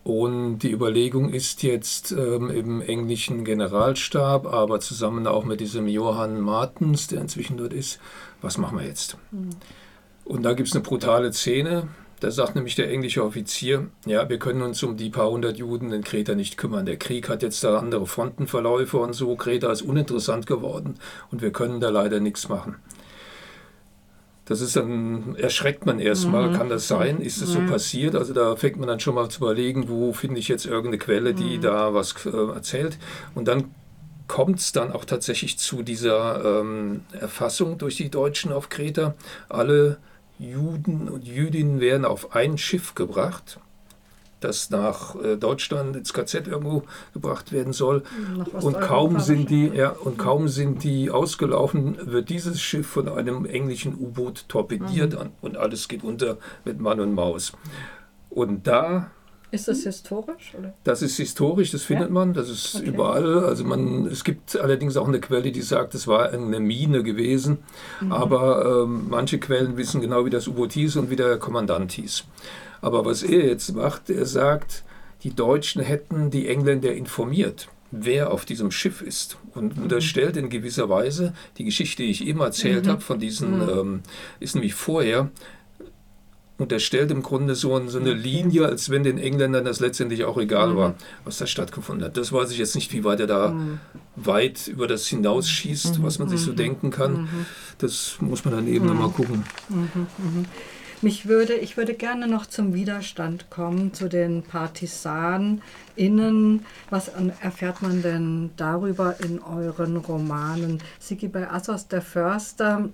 Und 0.07 0.59
die 0.59 0.71
Überlegung 0.71 1.33
ist 1.33 1.63
jetzt 1.63 2.13
ähm, 2.13 2.49
im 2.49 2.79
englischen 2.79 3.43
Generalstab, 3.43 4.47
aber 4.47 4.79
zusammen 4.79 5.27
auch 5.27 5.43
mit 5.43 5.59
diesem 5.59 5.85
Johann 5.85 6.39
Martens, 6.39 7.07
der 7.07 7.19
inzwischen 7.19 7.57
dort 7.57 7.73
ist, 7.73 7.99
was 8.39 8.57
machen 8.57 8.79
wir 8.79 8.85
jetzt? 8.85 9.17
Und 10.23 10.43
da 10.43 10.53
gibt 10.53 10.69
es 10.69 10.75
eine 10.75 10.83
brutale 10.83 11.33
Szene. 11.33 11.89
Da 12.21 12.31
sagt 12.31 12.55
nämlich 12.55 12.75
der 12.75 12.89
englische 12.89 13.21
Offizier, 13.21 13.87
ja, 14.05 14.29
wir 14.29 14.39
können 14.39 14.61
uns 14.61 14.81
um 14.81 14.95
die 14.95 15.09
paar 15.09 15.29
hundert 15.29 15.57
Juden 15.57 15.91
in 15.91 16.05
Kreta 16.05 16.35
nicht 16.35 16.55
kümmern. 16.55 16.85
Der 16.85 16.95
Krieg 16.95 17.27
hat 17.27 17.43
jetzt 17.43 17.61
da 17.65 17.77
andere 17.77 18.07
Frontenverläufe 18.07 18.99
und 18.99 19.11
so. 19.11 19.35
Kreta 19.35 19.69
ist 19.69 19.81
uninteressant 19.81 20.47
geworden 20.47 20.93
und 21.31 21.41
wir 21.41 21.51
können 21.51 21.81
da 21.81 21.89
leider 21.89 22.21
nichts 22.21 22.47
machen. 22.47 22.77
Das 24.47 24.61
ist 24.61 24.77
dann, 24.77 25.35
erschreckt 25.35 25.85
man 25.85 25.99
erstmal, 25.99 26.53
kann 26.53 26.69
das 26.69 26.87
sein? 26.87 27.19
Ist 27.19 27.41
es 27.41 27.49
so 27.49 27.59
passiert? 27.59 28.15
Also 28.15 28.33
da 28.33 28.55
fängt 28.55 28.77
man 28.77 28.87
dann 28.87 29.01
schon 29.01 29.15
mal 29.15 29.29
zu 29.29 29.39
überlegen, 29.39 29.89
wo 29.89 30.13
finde 30.13 30.39
ich 30.39 30.47
jetzt 30.47 30.65
irgendeine 30.65 30.99
Quelle, 30.99 31.33
die 31.33 31.59
da 31.59 31.93
was 31.93 32.25
äh, 32.25 32.29
erzählt. 32.29 32.97
Und 33.35 33.49
dann 33.49 33.71
kommt 34.27 34.59
es 34.59 34.71
dann 34.71 34.93
auch 34.93 35.03
tatsächlich 35.03 35.57
zu 35.57 35.83
dieser 35.83 36.61
ähm, 36.61 37.01
Erfassung 37.19 37.77
durch 37.77 37.97
die 37.97 38.09
Deutschen 38.09 38.53
auf 38.53 38.69
Kreta. 38.69 39.15
Alle 39.49 39.97
Juden 40.39 41.09
und 41.09 41.27
Jüdinnen 41.27 41.81
werden 41.81 42.05
auf 42.05 42.35
ein 42.35 42.57
Schiff 42.57 42.95
gebracht, 42.95 43.59
das 44.39 44.69
nach 44.69 45.15
äh, 45.15 45.35
Deutschland 45.35 45.95
ins 45.95 46.13
KZ 46.13 46.47
irgendwo 46.47 46.83
gebracht 47.13 47.51
werden 47.51 47.73
soll. 47.73 48.03
Und 48.61 48.79
kaum 48.79 49.19
sind 49.19 49.49
die, 49.49 49.67
ja, 49.67 49.89
und 49.89 50.17
kaum 50.17 50.47
sind 50.47 50.83
die 50.83 51.09
ausgelaufen, 51.09 51.97
wird 52.11 52.29
dieses 52.29 52.61
Schiff 52.61 52.87
von 52.87 53.09
einem 53.09 53.45
englischen 53.45 53.93
U-Boot 53.95 54.45
torpediert 54.47 55.15
an, 55.15 55.31
und 55.41 55.57
alles 55.57 55.87
geht 55.87 56.03
unter 56.03 56.37
mit 56.65 56.79
Mann 56.79 56.99
und 56.99 57.13
Maus. 57.13 57.53
Und 58.29 58.67
da 58.67 59.09
Ist 59.49 59.67
das 59.69 59.83
historisch? 59.83 60.53
Oder? 60.59 60.73
das 60.83 61.01
ist 61.01 61.17
historisch, 61.17 61.71
das 61.71 61.81
findet 61.83 62.09
Ja? 62.09 62.13
man, 62.13 62.33
das 62.33 62.49
ist 62.49 62.75
Okay. 62.75 62.87
überall. 62.89 63.45
Also 63.45 63.63
man, 63.63 64.05
es 64.05 64.23
gibt 64.23 64.55
allerdings 64.55 64.97
auch 64.97 65.07
eine 65.07 65.19
Quelle, 65.19 65.51
die 65.51 65.61
sagt, 65.61 65.95
es 65.95 66.05
war 66.07 66.29
eine 66.29 66.59
Mine 66.59 67.01
gewesen. 67.01 67.59
Mhm. 68.01 68.11
Aber 68.11 68.83
ähm, 68.83 69.07
manche 69.09 69.39
Quellen 69.39 69.77
wissen 69.77 70.01
genau, 70.01 70.25
wie 70.25 70.29
das 70.29 70.47
U-Boot 70.47 70.73
hieß 70.73 70.97
und 70.97 71.09
wie 71.09 71.15
der 71.15 71.37
Kommandant 71.39 71.93
hieß. 71.93 72.25
Aber 72.81 73.05
was 73.05 73.23
er 73.23 73.45
jetzt 73.45 73.73
macht, 73.75 74.09
er 74.09 74.25
sagt, 74.25 74.83
die 75.23 75.31
Deutschen 75.35 75.81
hätten 75.81 76.29
die 76.31 76.47
Engländer 76.47 76.93
informiert, 76.93 77.69
wer 77.91 78.31
auf 78.31 78.45
diesem 78.45 78.69
Schiff 78.71 79.01
ist. 79.01 79.37
Und 79.55 79.77
Mhm. 79.77 79.83
unterstellt 79.83 80.37
in 80.37 80.49
gewisser 80.49 80.89
Weise, 80.89 81.33
die 81.57 81.63
Geschichte, 81.63 82.03
die 82.03 82.11
ich 82.11 82.25
eben 82.27 82.39
erzählt 82.41 82.85
Mhm. 82.85 82.89
habe, 82.89 83.01
von 83.01 83.19
diesen, 83.19 83.61
ähm, 83.61 84.01
ist 84.39 84.55
nämlich 84.55 84.73
vorher, 84.75 85.29
unterstellt 86.59 87.11
im 87.11 87.21
Grunde 87.21 87.53
so, 87.53 87.75
eine 87.75 88.13
Linie, 88.13 88.65
als 88.65 88.89
wenn 88.89 89.03
den 89.03 89.19
Engländern 89.19 89.63
das 89.65 89.79
letztendlich 89.79 90.23
auch 90.25 90.37
egal 90.39 90.75
war, 90.75 90.95
was 91.23 91.37
da 91.37 91.45
stattgefunden 91.45 92.03
hat. 92.05 92.17
Das 92.17 92.33
weiß 92.33 92.49
ich 92.51 92.57
jetzt 92.57 92.73
nicht, 92.73 92.91
wie 92.93 93.03
weit 93.03 93.19
er 93.19 93.27
da 93.27 93.55
weit 94.15 94.67
über 94.67 94.87
das 94.87 95.05
hinausschießt, 95.07 96.01
was 96.01 96.17
man 96.17 96.29
sich 96.29 96.41
so 96.41 96.53
denken 96.53 96.89
kann. 96.89 97.29
Das 97.77 98.17
muss 98.21 98.43
man 98.43 98.55
dann 98.55 98.67
eben 98.67 98.87
nochmal 98.87 99.09
gucken. 99.11 99.43
Mich 101.01 101.27
würde, 101.27 101.53
ich 101.53 101.77
würde 101.77 101.93
gerne 101.93 102.27
noch 102.27 102.47
zum 102.47 102.73
Widerstand 102.73 103.51
kommen, 103.51 103.93
zu 103.93 104.09
den 104.09 104.41
PartisanInnen. 104.41 106.65
Was 106.89 107.11
erfährt 107.41 107.83
man 107.83 108.01
denn 108.01 108.49
darüber 108.57 109.15
in 109.23 109.39
euren 109.39 109.97
Romanen? 109.97 110.81
Sigi, 110.99 111.27
bei 111.27 111.51
Assos 111.51 111.87
der 111.87 112.01
Förster 112.01 112.89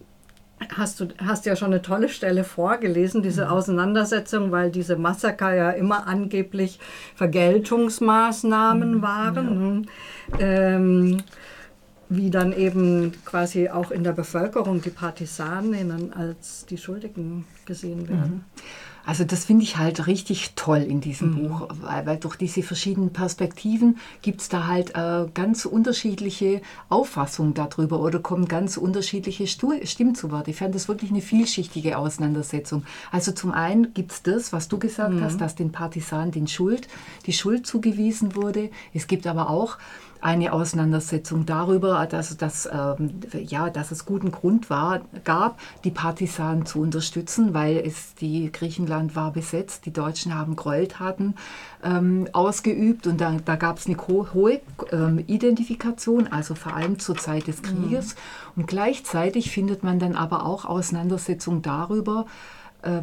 hast 0.76 1.00
du 1.00 1.08
hast 1.18 1.46
ja 1.46 1.56
schon 1.56 1.74
eine 1.74 1.82
tolle 1.82 2.10
Stelle 2.10 2.44
vorgelesen, 2.44 3.22
diese 3.22 3.50
Auseinandersetzung, 3.50 4.52
weil 4.52 4.72
diese 4.72 4.96
Massaker 4.96 5.54
ja 5.54 5.72
immer 5.72 6.08
angeblich 6.08 6.80
Vergeltungsmaßnahmen 7.16 9.02
waren. 9.02 9.88
Ähm, 10.40 11.22
wie 12.10 12.30
dann 12.30 12.54
eben 12.54 13.14
quasi 13.26 13.70
auch 13.70 13.92
in 13.92 14.04
der 14.04 14.14
Bevölkerung 14.14 14.82
die 14.82 14.90
Partisaninnen 14.90 16.14
als 16.14 16.66
die 16.66 16.78
Schuldigen 16.78 17.46
gesehen 17.66 18.08
werden. 18.08 18.46
Also 19.06 19.26
das 19.26 19.44
finde 19.44 19.64
ich 19.64 19.78
halt 19.78 20.08
richtig 20.08 20.54
toll 20.56 20.78
in 20.78 21.02
diesem 21.02 21.36
Buch, 21.36 21.68
weil, 21.82 22.06
weil 22.06 22.18
durch 22.18 22.38
diese 22.38 22.64
verschiedenen 22.64 23.12
Perspektiven 23.12 23.98
gibt 24.22 24.40
es 24.40 24.48
da 24.48 24.68
halt 24.68 24.96
äh, 24.96 25.26
ganz 25.34 25.66
unterschiedliche 25.66 26.62
Auffassungen 26.88 27.54
darüber 27.54 28.00
oder 28.00 28.20
kommen 28.20 28.48
ganz 28.48 28.78
unterschiedliche 28.78 29.46
Stu 29.48 29.74
Stimmen 29.84 30.16
zu 30.16 30.32
Wort. 30.32 30.48
Ich 30.48 30.56
fand 30.56 30.74
das 30.74 30.88
wirklich 30.88 31.12
eine 31.12 31.20
vielschichtige 31.20 31.98
Auseinandersetzung. 31.98 32.86
Also 33.12 33.34
zum 33.34 33.52
einen 33.52 33.94
gibt 33.94 34.14
es 34.14 34.24
das, 34.24 34.54
was 34.54 34.70
du 34.70 34.80
gesagt 34.80 35.20
hast, 35.20 35.42
dass 35.42 35.56
den 35.56 35.74
Partisanen 35.74 36.32
den 36.32 36.48
Schuld, 36.48 36.88
die 37.26 37.34
Schuld 37.34 37.68
zugewiesen 37.68 38.36
wurde. 38.36 38.70
Es 38.94 39.08
gibt 39.08 39.28
aber 39.28 39.50
auch 39.50 39.78
eine 40.24 40.54
Auseinandersetzung 40.54 41.46
darüber, 41.46 42.08
dass, 42.08 42.38
dass, 42.38 42.66
ähm, 42.72 43.20
ja, 43.34 43.70
dass 43.70 43.92
es 43.92 44.06
guten 44.06 44.32
Grund 44.32 44.70
war, 44.70 45.02
gab, 45.26 45.60
die 45.84 45.92
Partisanen 45.92 46.66
zu 46.66 46.80
unterstützen, 46.80 47.54
weil 47.54 47.78
es 47.78 48.16
die 48.16 48.50
Griechenland 48.52 49.18
war 49.18 49.32
besetzt, 49.34 49.86
die 49.86 49.92
Deutschen 49.92 50.34
haben 50.34 50.56
Gräueltaten 50.56 51.36
ähm, 51.84 52.30
ausgeübt 52.32 53.06
und 53.06 53.20
da, 53.20 53.38
da 53.44 53.58
gab 53.58 53.80
es 53.80 53.86
eine 53.86 53.98
ho 53.98 54.28
hohe 54.34 54.62
ähm, 54.92 55.24
Identifikation, 55.28 56.28
also 56.28 56.56
vor 56.56 56.74
allem 56.74 57.00
zur 57.00 57.18
Zeit 57.18 57.48
des 57.48 57.62
Krieges. 57.62 58.16
Und 58.56 58.68
gleichzeitig 58.68 59.52
findet 59.52 59.84
man 59.84 60.00
dann 60.00 60.16
aber 60.16 60.46
auch 60.46 60.64
Auseinandersetzungen 60.64 61.62
darüber, 61.62 62.26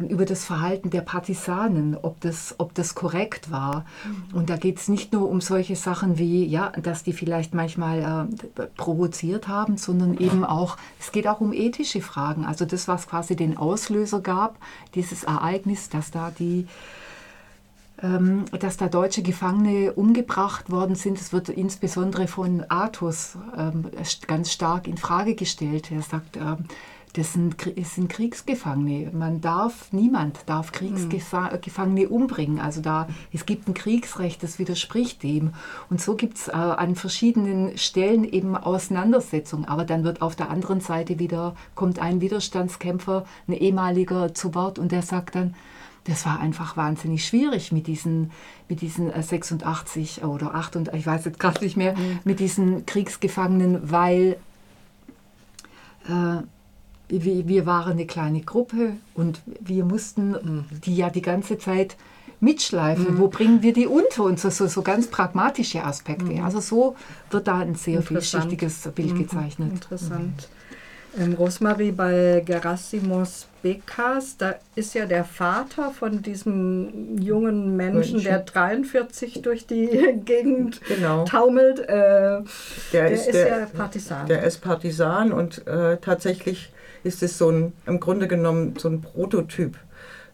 über 0.09 0.25
das 0.25 0.45
Verhalten 0.45 0.89
der 0.91 1.01
Partisanen, 1.01 1.97
ob 1.99 2.19
das, 2.21 2.55
ob 2.59 2.73
das 2.75 2.93
korrekt 2.93 3.49
war. 3.49 3.85
Und 4.33 4.49
da 4.49 4.57
geht 4.57 4.77
es 4.77 4.87
nicht 4.87 5.11
nur 5.11 5.29
um 5.29 5.41
solche 5.41 5.75
Sachen 5.75 6.17
wie, 6.17 6.45
ja, 6.45 6.71
dass 6.81 7.03
die 7.03 7.13
vielleicht 7.13 7.53
manchmal 7.53 8.29
äh, 8.59 8.63
provoziert 8.77 9.47
haben, 9.47 9.77
sondern 9.77 10.17
eben 10.17 10.45
auch, 10.45 10.77
es 10.99 11.11
geht 11.11 11.27
auch 11.27 11.41
um 11.41 11.53
ethische 11.53 12.01
Fragen. 12.01 12.45
Also 12.45 12.65
das, 12.65 12.87
was 12.87 13.07
quasi 13.07 13.35
den 13.35 13.57
Auslöser 13.57 14.21
gab, 14.21 14.57
dieses 14.93 15.23
Ereignis, 15.23 15.89
dass 15.89 16.11
da 16.11 16.31
die 16.31 16.67
ähm, 18.03 18.45
dass 18.59 18.77
da 18.77 18.87
deutsche 18.87 19.21
Gefangene 19.21 19.93
umgebracht 19.93 20.71
worden 20.71 20.95
sind. 20.95 21.19
Das 21.19 21.33
wird 21.33 21.49
insbesondere 21.49 22.27
von 22.27 22.65
Athos 22.67 23.37
ähm, 23.55 23.85
ganz 24.25 24.51
stark 24.51 24.87
in 24.87 24.97
Frage 24.97 25.35
gestellt. 25.35 25.91
Er 25.91 26.01
sagt, 26.01 26.35
ähm, 26.37 26.65
das 27.13 27.33
sind, 27.33 27.55
es 27.75 27.95
sind 27.95 28.09
Kriegsgefangene. 28.09 29.11
Man 29.11 29.41
darf, 29.41 29.91
niemand 29.91 30.39
darf 30.45 30.71
Kriegsgefangene 30.71 32.07
umbringen. 32.07 32.59
Also 32.59 32.81
da, 32.81 33.07
es 33.33 33.45
gibt 33.45 33.67
ein 33.67 33.73
Kriegsrecht, 33.73 34.41
das 34.43 34.59
widerspricht 34.59 35.21
dem. 35.23 35.53
Und 35.89 35.99
so 35.99 36.15
gibt 36.15 36.37
es 36.37 36.47
äh, 36.47 36.51
an 36.51 36.95
verschiedenen 36.95 37.77
Stellen 37.77 38.23
eben 38.23 38.55
Auseinandersetzungen. 38.55 39.65
Aber 39.65 39.83
dann 39.83 40.03
wird 40.03 40.21
auf 40.21 40.35
der 40.35 40.49
anderen 40.49 40.79
Seite 40.79 41.19
wieder, 41.19 41.55
kommt 41.75 41.99
ein 41.99 42.21
Widerstandskämpfer, 42.21 43.25
ein 43.47 43.53
ehemaliger 43.53 44.33
zu 44.33 44.55
Wort 44.55 44.79
und 44.79 44.91
der 44.91 45.01
sagt 45.01 45.35
dann, 45.35 45.53
das 46.05 46.25
war 46.25 46.39
einfach 46.39 46.77
wahnsinnig 46.77 47.25
schwierig 47.25 47.71
mit 47.71 47.87
diesen, 47.87 48.31
mit 48.69 48.81
diesen 48.81 49.11
äh, 49.11 49.21
86 49.21 50.23
oder 50.23 50.55
88, 50.55 50.99
ich 50.99 51.05
weiß 51.05 51.25
jetzt 51.25 51.39
gerade 51.39 51.63
nicht 51.63 51.77
mehr, 51.77 51.93
mit 52.23 52.39
diesen 52.39 52.85
Kriegsgefangenen, 52.85 53.91
weil 53.91 54.37
äh, 56.07 56.41
wir, 57.11 57.47
wir 57.47 57.65
waren 57.65 57.93
eine 57.93 58.05
kleine 58.05 58.41
Gruppe 58.41 58.93
und 59.13 59.41
wir 59.45 59.85
mussten, 59.85 60.65
die 60.85 60.95
ja 60.95 61.09
die 61.09 61.21
ganze 61.21 61.57
Zeit 61.57 61.97
mitschleifen? 62.39 63.15
Mhm. 63.15 63.19
Wo 63.19 63.27
bringen 63.27 63.61
wir 63.61 63.73
die 63.73 63.87
unter 63.87 64.23
uns? 64.23 64.41
So, 64.41 64.67
so 64.67 64.81
ganz 64.81 65.07
pragmatische 65.07 65.83
Aspekte. 65.83 66.25
Mhm. 66.25 66.43
Also 66.43 66.59
so 66.59 66.95
wird 67.29 67.47
da 67.47 67.59
ein 67.59 67.75
sehr 67.75 68.01
vielschichtiges 68.01 68.89
Bild 68.95 69.13
mhm. 69.13 69.19
gezeichnet. 69.19 69.71
Interessant. 69.73 70.49
Ähm, 71.17 71.33
Rosmarie 71.33 71.91
bei 71.91 72.41
Gerasimos 72.45 73.47
Bekas, 73.61 74.37
da 74.37 74.55
ist 74.75 74.95
ja 74.95 75.05
der 75.05 75.25
Vater 75.25 75.91
von 75.91 76.21
diesem 76.21 77.17
jungen 77.21 77.75
Menschen, 77.75 78.13
Mönchen. 78.13 78.23
der 78.23 78.39
43 78.39 79.41
durch 79.41 79.67
die 79.67 79.87
Gegend 80.25 80.79
genau. 80.87 81.25
taumelt. 81.25 81.79
Äh, 81.79 81.87
der, 81.89 82.43
der, 82.93 83.11
ist, 83.11 83.27
ist 83.27 83.33
der, 83.33 83.47
ja 83.47 83.65
Partisan. 83.65 84.27
Der 84.27 84.43
ist 84.43 84.61
Partisan 84.61 85.33
und 85.33 85.67
äh, 85.67 85.97
tatsächlich 85.97 86.71
ist 87.03 87.23
es 87.23 87.37
so 87.37 87.49
ein, 87.49 87.73
im 87.85 87.99
Grunde 87.99 88.27
genommen 88.27 88.75
so 88.77 88.89
ein 88.89 89.01
Prototyp 89.01 89.77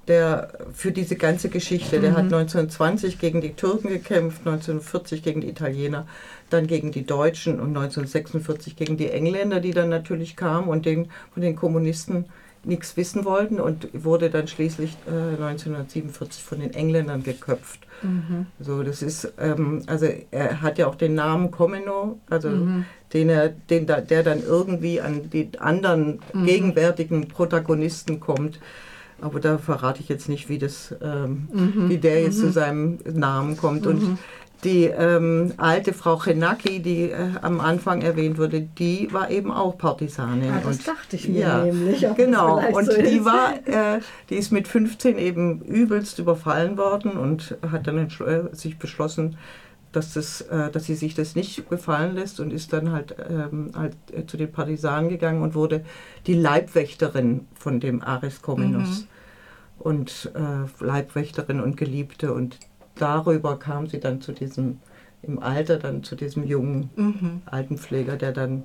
der 0.07 0.53
für 0.73 0.91
diese 0.91 1.15
ganze 1.15 1.49
Geschichte, 1.49 1.99
der 1.99 2.11
mhm. 2.11 2.15
hat 2.15 2.23
1920 2.25 3.19
gegen 3.19 3.41
die 3.41 3.53
Türken 3.53 3.89
gekämpft, 3.89 4.39
1940 4.39 5.21
gegen 5.21 5.41
die 5.41 5.49
Italiener, 5.49 6.07
dann 6.49 6.67
gegen 6.67 6.91
die 6.91 7.05
Deutschen 7.05 7.55
und 7.59 7.75
1946 7.75 8.75
gegen 8.75 8.97
die 8.97 9.09
Engländer, 9.09 9.59
die 9.59 9.71
dann 9.71 9.89
natürlich 9.89 10.35
kamen 10.35 10.69
und 10.69 10.85
den, 10.85 11.09
von 11.33 11.41
den 11.41 11.55
Kommunisten 11.55 12.25
nichts 12.67 12.97
wissen 12.97 13.25
wollten 13.25 13.59
und 13.59 13.89
wurde 13.93 14.29
dann 14.29 14.47
schließlich 14.47 14.97
äh, 15.07 15.41
1947 15.41 16.43
von 16.43 16.59
den 16.59 16.73
Engländern 16.73 17.23
geköpft. 17.23 17.87
Mhm. 18.01 18.45
So, 18.59 18.83
das 18.83 19.01
ist, 19.01 19.33
ähm, 19.39 19.83
also 19.87 20.07
er 20.31 20.61
hat 20.61 20.77
ja 20.77 20.87
auch 20.87 20.95
den 20.95 21.15
Namen 21.15 21.51
Comino, 21.51 22.19
also 22.29 22.49
mhm. 22.49 22.85
den 23.13 23.29
er, 23.29 23.49
den 23.49 23.87
da, 23.87 24.01
der 24.01 24.23
dann 24.23 24.43
irgendwie 24.43 25.01
an 25.01 25.29
die 25.29 25.49
anderen 25.59 26.19
mhm. 26.33 26.45
gegenwärtigen 26.45 27.27
Protagonisten 27.27 28.19
kommt. 28.19 28.59
Aber 29.19 29.39
da 29.39 29.57
verrate 29.57 30.01
ich 30.01 30.09
jetzt 30.09 30.29
nicht, 30.29 30.47
wie, 30.47 30.59
das, 30.59 30.93
ähm, 31.01 31.47
mhm. 31.51 31.89
wie 31.89 31.97
der 31.97 32.21
jetzt 32.21 32.39
zu 32.39 32.47
mhm. 32.47 32.51
seinem 32.51 32.99
Namen 33.13 33.57
kommt. 33.57 33.87
Und 33.87 34.03
mhm. 34.03 34.17
Die 34.63 34.85
ähm, 34.85 35.53
alte 35.57 35.93
Frau 35.93 36.17
Chenaki, 36.17 36.79
die 36.81 37.11
äh, 37.11 37.33
am 37.41 37.59
Anfang 37.59 38.01
erwähnt 38.01 38.37
wurde, 38.37 38.61
die 38.61 39.07
war 39.11 39.29
eben 39.29 39.51
auch 39.51 39.77
Partisanin. 39.77 40.45
Ja, 40.45 40.61
das 40.63 40.77
und, 40.77 40.87
dachte 40.87 41.15
ich 41.15 41.29
mir 41.29 41.39
ja, 41.39 41.63
nämlich. 41.63 42.05
Genau, 42.15 42.59
und 42.75 42.85
so 42.85 43.01
die 43.01 43.23
war, 43.23 43.53
äh, 43.67 43.99
die 44.29 44.35
ist 44.35 44.51
mit 44.51 44.67
15 44.67 45.17
eben 45.17 45.61
übelst 45.61 46.17
überfallen 46.17 46.77
worden 46.77 47.11
und 47.11 47.57
hat 47.71 47.85
dann 47.85 47.97
äh, 47.99 48.55
sich 48.55 48.79
beschlossen, 48.79 49.37
dass, 49.91 50.13
das, 50.13 50.41
äh, 50.41 50.71
dass 50.71 50.85
sie 50.85 50.95
sich 50.95 51.13
das 51.13 51.35
nicht 51.35 51.69
gefallen 51.69 52.15
lässt 52.15 52.39
und 52.39 52.51
ist 52.51 52.73
dann 52.73 52.91
halt, 52.91 53.15
ähm, 53.29 53.71
halt 53.75 53.95
äh, 54.11 54.25
zu 54.25 54.37
den 54.37 54.51
Partisanen 54.51 55.09
gegangen 55.09 55.43
und 55.43 55.55
wurde 55.55 55.83
die 56.25 56.33
Leibwächterin 56.33 57.47
von 57.53 57.79
dem 57.79 58.01
Aris 58.01 58.41
Comenius. 58.41 59.01
Mhm. 59.01 59.07
Und 59.79 60.31
äh, 60.33 60.83
Leibwächterin 60.83 61.61
und 61.61 61.77
Geliebte. 61.77 62.33
Und 62.33 62.57
darüber 62.99 63.57
kam 63.57 63.87
sie 63.87 63.99
dann 63.99 64.21
zu 64.21 64.31
diesem, 64.31 64.79
im 65.21 65.39
Alter 65.39 65.77
dann 65.77 66.03
zu 66.03 66.15
diesem 66.15 66.45
jungen 66.45 66.89
mhm. 66.95 67.41
Altenpfleger, 67.45 68.17
der 68.17 68.31
dann 68.31 68.63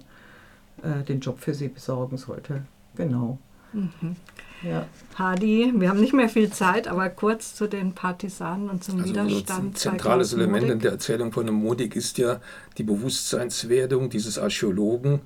äh, 0.82 1.02
den 1.04 1.20
Job 1.20 1.40
für 1.40 1.54
sie 1.54 1.68
besorgen 1.68 2.16
sollte. 2.16 2.62
Genau. 2.96 3.38
Mhm. 3.72 4.16
Ja. 4.62 4.86
Hadi, 5.16 5.72
wir 5.74 5.88
haben 5.88 6.00
nicht 6.00 6.12
mehr 6.12 6.28
viel 6.28 6.50
Zeit, 6.50 6.86
aber 6.86 7.08
kurz 7.08 7.54
zu 7.54 7.66
den 7.66 7.94
Partisanen 7.94 8.70
und 8.70 8.84
zum 8.84 9.00
also 9.00 9.10
Widerstand. 9.10 9.64
Ein 9.64 9.74
zentrales 9.74 10.32
Element 10.32 10.70
in 10.70 10.78
der 10.78 10.92
Erzählung 10.92 11.32
von 11.32 11.46
dem 11.46 11.56
Modig 11.56 11.96
ist 11.96 12.18
ja 12.18 12.40
die 12.78 12.84
Bewusstseinswerdung 12.84 14.08
dieses 14.08 14.38
Archäologen 14.38 15.20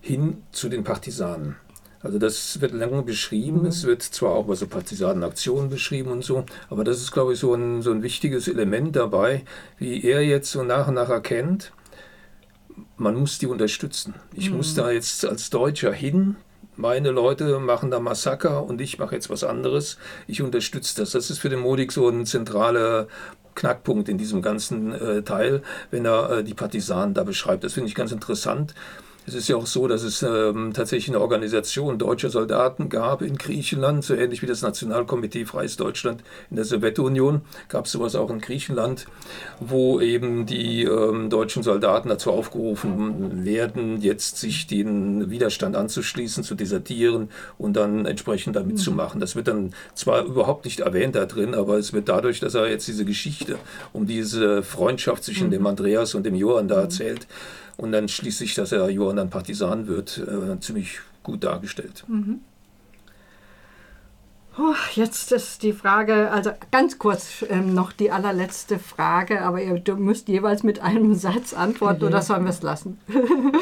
hin 0.00 0.42
zu 0.52 0.68
den 0.68 0.84
Partisanen. 0.84 1.56
Also 2.06 2.18
das 2.20 2.60
wird 2.60 2.72
lange 2.72 3.02
beschrieben. 3.02 3.62
Mhm. 3.62 3.66
Es 3.66 3.84
wird 3.84 4.02
zwar 4.02 4.30
auch 4.30 4.46
bei 4.46 4.54
so 4.54 4.68
Partisanenaktionen 4.68 5.68
beschrieben 5.68 6.10
und 6.10 6.24
so, 6.24 6.44
aber 6.70 6.84
das 6.84 6.98
ist, 6.98 7.10
glaube 7.10 7.32
ich, 7.32 7.40
so 7.40 7.52
ein, 7.52 7.82
so 7.82 7.90
ein 7.90 8.02
wichtiges 8.02 8.46
Element 8.46 8.94
dabei, 8.94 9.44
wie 9.78 10.02
er 10.04 10.22
jetzt 10.22 10.52
so 10.52 10.62
nach 10.62 10.88
und 10.88 10.94
nach 10.94 11.10
erkennt, 11.10 11.72
man 12.96 13.16
muss 13.16 13.38
die 13.38 13.46
unterstützen. 13.46 14.14
Ich 14.34 14.50
mhm. 14.50 14.58
muss 14.58 14.74
da 14.74 14.90
jetzt 14.90 15.24
als 15.24 15.50
Deutscher 15.50 15.92
hin, 15.92 16.36
meine 16.76 17.10
Leute 17.10 17.58
machen 17.58 17.90
da 17.90 17.98
Massaker 17.98 18.64
und 18.64 18.80
ich 18.80 18.98
mache 18.98 19.14
jetzt 19.14 19.30
was 19.30 19.42
anderes. 19.42 19.98
Ich 20.26 20.42
unterstütze 20.42 21.00
das. 21.00 21.12
Das 21.12 21.30
ist 21.30 21.38
für 21.38 21.48
den 21.48 21.60
Modig 21.60 21.90
so 21.90 22.08
ein 22.08 22.26
zentraler 22.26 23.08
Knackpunkt 23.54 24.08
in 24.08 24.18
diesem 24.18 24.42
ganzen 24.42 24.92
äh, 24.92 25.22
Teil, 25.22 25.62
wenn 25.90 26.04
er 26.04 26.30
äh, 26.30 26.44
die 26.44 26.54
Partisanen 26.54 27.14
da 27.14 27.24
beschreibt. 27.24 27.64
Das 27.64 27.72
finde 27.72 27.88
ich 27.88 27.94
ganz 27.94 28.12
interessant. 28.12 28.74
Es 29.28 29.34
ist 29.34 29.48
ja 29.48 29.56
auch 29.56 29.66
so, 29.66 29.88
dass 29.88 30.04
es 30.04 30.22
ähm, 30.22 30.72
tatsächlich 30.72 31.08
eine 31.08 31.20
Organisation 31.20 31.98
deutscher 31.98 32.30
Soldaten 32.30 32.88
gab 32.88 33.22
in 33.22 33.36
Griechenland, 33.36 34.04
so 34.04 34.14
ähnlich 34.14 34.40
wie 34.40 34.46
das 34.46 34.62
Nationalkomitee 34.62 35.46
Freies 35.46 35.76
Deutschland 35.76 36.22
in 36.48 36.54
der 36.54 36.64
Sowjetunion, 36.64 37.40
gab 37.68 37.86
es 37.86 37.92
sowas 37.92 38.14
auch 38.14 38.30
in 38.30 38.40
Griechenland, 38.40 39.06
wo 39.58 40.00
eben 40.00 40.46
die 40.46 40.84
ähm, 40.84 41.28
deutschen 41.28 41.64
Soldaten 41.64 42.08
dazu 42.08 42.30
aufgerufen 42.30 43.44
werden, 43.44 44.00
jetzt 44.00 44.38
sich 44.38 44.68
den 44.68 45.28
Widerstand 45.28 45.74
anzuschließen, 45.74 46.44
zu 46.44 46.54
desertieren 46.54 47.28
und 47.58 47.74
dann 47.74 48.06
entsprechend 48.06 48.54
da 48.54 48.62
mitzumachen. 48.62 49.18
Das 49.18 49.34
wird 49.34 49.48
dann 49.48 49.74
zwar 49.94 50.24
überhaupt 50.24 50.64
nicht 50.64 50.80
erwähnt 50.80 51.16
da 51.16 51.26
drin, 51.26 51.56
aber 51.56 51.78
es 51.78 51.92
wird 51.92 52.08
dadurch, 52.08 52.38
dass 52.38 52.54
er 52.54 52.70
jetzt 52.70 52.86
diese 52.86 53.04
Geschichte 53.04 53.58
um 53.92 54.06
diese 54.06 54.62
Freundschaft 54.62 55.24
zwischen 55.24 55.50
dem 55.50 55.66
Andreas 55.66 56.14
und 56.14 56.24
dem 56.24 56.36
Johann 56.36 56.68
da 56.68 56.80
erzählt, 56.80 57.26
und 57.76 57.92
dann 57.92 58.08
schließlich, 58.08 58.54
dass 58.54 58.72
er 58.72 58.88
Johann 58.90 59.16
dann 59.16 59.30
Partisan 59.30 59.86
wird, 59.86 60.18
äh, 60.18 60.58
ziemlich 60.60 61.00
gut 61.22 61.44
dargestellt. 61.44 62.04
Mhm. 62.08 62.40
Oh, 64.58 64.74
jetzt 64.94 65.32
ist 65.32 65.62
die 65.62 65.74
Frage, 65.74 66.30
also 66.30 66.50
ganz 66.70 66.98
kurz 66.98 67.44
ähm, 67.50 67.74
noch 67.74 67.92
die 67.92 68.10
allerletzte 68.10 68.78
Frage, 68.78 69.42
aber 69.42 69.60
ihr 69.60 69.82
müsst 69.96 70.28
jeweils 70.28 70.62
mit 70.62 70.80
einem 70.80 71.14
Satz 71.14 71.52
antworten 71.52 72.00
mhm. 72.00 72.06
oder 72.06 72.22
sollen 72.22 72.44
wir 72.44 72.50
es 72.50 72.62
lassen? 72.62 72.98
mhm. 73.06 73.52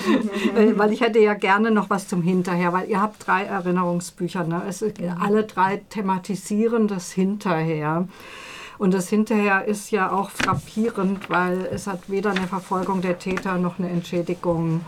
weil 0.79 0.92
ich 0.92 1.00
hätte 1.00 1.18
ja 1.18 1.35
gerne 1.35 1.72
noch 1.72 1.90
was 1.90 2.07
zum 2.07 2.22
Hinterher, 2.22 2.72
weil 2.72 2.88
ihr 2.88 3.03
habt 3.03 3.27
drei 3.27 3.42
Erinnerungsbücher, 3.42 4.44
ne? 4.44 4.62
es, 4.68 4.83
mhm. 4.83 4.92
alle 5.20 5.42
drei 5.42 5.83
thematisieren 5.90 6.87
das 6.87 7.11
Hinterher. 7.11 8.07
Und 8.79 8.95
das 8.95 9.09
hinterher 9.09 9.65
ist 9.67 9.91
ja 9.91 10.11
auch 10.11 10.31
frappierend, 10.31 11.31
weil 11.31 11.67
es 11.73 11.87
hat 11.87 12.09
weder 12.09 12.31
eine 12.31 12.47
Verfolgung 12.47 13.03
der 13.03 13.19
Täter 13.19 13.59
noch 13.59 13.79
eine 13.79 13.89
Entschädigung 13.89 14.81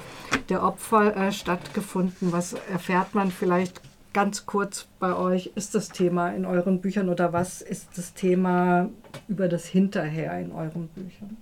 der 0.48 0.62
Opfer 0.62 1.16
äh, 1.16 1.32
stattgefunden. 1.32 2.32
Was 2.32 2.54
erfährt 2.70 3.14
man 3.14 3.30
vielleicht 3.30 3.80
ganz 4.12 4.46
kurz 4.46 4.86
bei 4.98 5.14
euch? 5.14 5.52
Ist 5.54 5.74
das 5.74 5.90
Thema 5.90 6.30
in 6.30 6.46
euren 6.46 6.80
Büchern 6.80 7.08
oder 7.08 7.32
was 7.32 7.60
ist 7.60 7.88
das 7.96 8.14
Thema 8.14 8.88
über 9.28 9.48
das 9.48 9.66
Hinterher 9.66 10.38
in 10.40 10.52
euren 10.52 10.88
Büchern? 10.88 11.36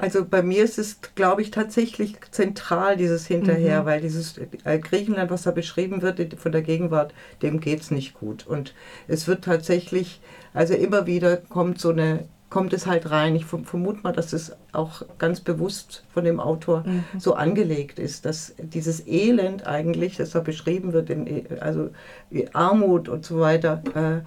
Also 0.00 0.24
bei 0.24 0.42
mir 0.42 0.64
ist 0.64 0.78
es, 0.78 0.98
glaube 1.14 1.42
ich, 1.42 1.50
tatsächlich 1.50 2.16
zentral, 2.30 2.96
dieses 2.96 3.26
Hinterher, 3.26 3.82
mhm. 3.82 3.86
weil 3.86 4.00
dieses 4.00 4.38
äh, 4.64 4.78
Griechenland, 4.78 5.30
was 5.30 5.42
da 5.42 5.50
beschrieben 5.50 6.00
wird 6.00 6.40
von 6.40 6.52
der 6.52 6.62
Gegenwart, 6.62 7.12
dem 7.42 7.60
geht 7.60 7.82
es 7.82 7.90
nicht 7.90 8.14
gut. 8.14 8.46
Und 8.46 8.72
es 9.08 9.28
wird 9.28 9.44
tatsächlich, 9.44 10.22
also 10.54 10.74
immer 10.74 11.06
wieder 11.06 11.36
kommt 11.36 11.80
so 11.80 11.90
eine, 11.90 12.24
kommt 12.48 12.72
es 12.72 12.86
halt 12.86 13.10
rein. 13.10 13.36
Ich 13.36 13.44
vermute 13.44 14.00
mal, 14.02 14.12
dass 14.12 14.32
es 14.32 14.52
auch 14.72 15.02
ganz 15.18 15.40
bewusst 15.40 16.04
von 16.12 16.24
dem 16.24 16.40
Autor 16.40 16.84
mhm. 16.86 17.04
so 17.18 17.34
angelegt 17.34 17.98
ist, 17.98 18.24
dass 18.24 18.54
dieses 18.58 19.06
Elend 19.06 19.66
eigentlich, 19.66 20.16
das 20.16 20.30
da 20.30 20.40
beschrieben 20.40 20.92
wird, 20.92 21.10
in, 21.10 21.46
also 21.60 21.90
Armut 22.52 23.08
und 23.08 23.24
so 23.24 23.40
weiter, 23.40 23.82
äh, 23.94 24.20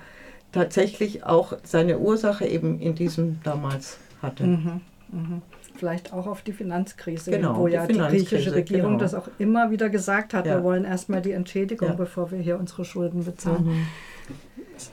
tatsächlich 0.52 1.26
auch 1.26 1.54
seine 1.64 2.00
Ursache 2.00 2.46
eben 2.46 2.80
in 2.80 2.96
diesem 2.96 3.40
damals 3.44 3.98
hatte. 4.22 4.44
Mhm. 4.44 4.82
Mhm 5.12 5.42
vielleicht 5.76 6.14
auch 6.14 6.28
auf 6.28 6.42
die 6.42 6.54
Finanzkrise, 6.54 7.32
genau, 7.32 7.58
wo 7.58 7.68
ja 7.68 7.86
die, 7.86 7.94
die 7.94 8.00
griechische 8.00 8.54
Regierung 8.54 8.92
genau. 8.92 9.00
das 9.00 9.14
auch 9.14 9.28
immer 9.38 9.72
wieder 9.72 9.90
gesagt 9.90 10.34
hat, 10.34 10.46
ja. 10.46 10.56
wir 10.56 10.64
wollen 10.64 10.86
erstmal 10.86 11.22
die 11.22 11.32
Entschädigung, 11.32 11.90
ja. 11.90 11.96
bevor 11.96 12.32
wir 12.32 12.40
hier 12.40 12.60
unsere 12.60 12.86
Schulden 12.86 13.26
bezahlen. 13.26 13.88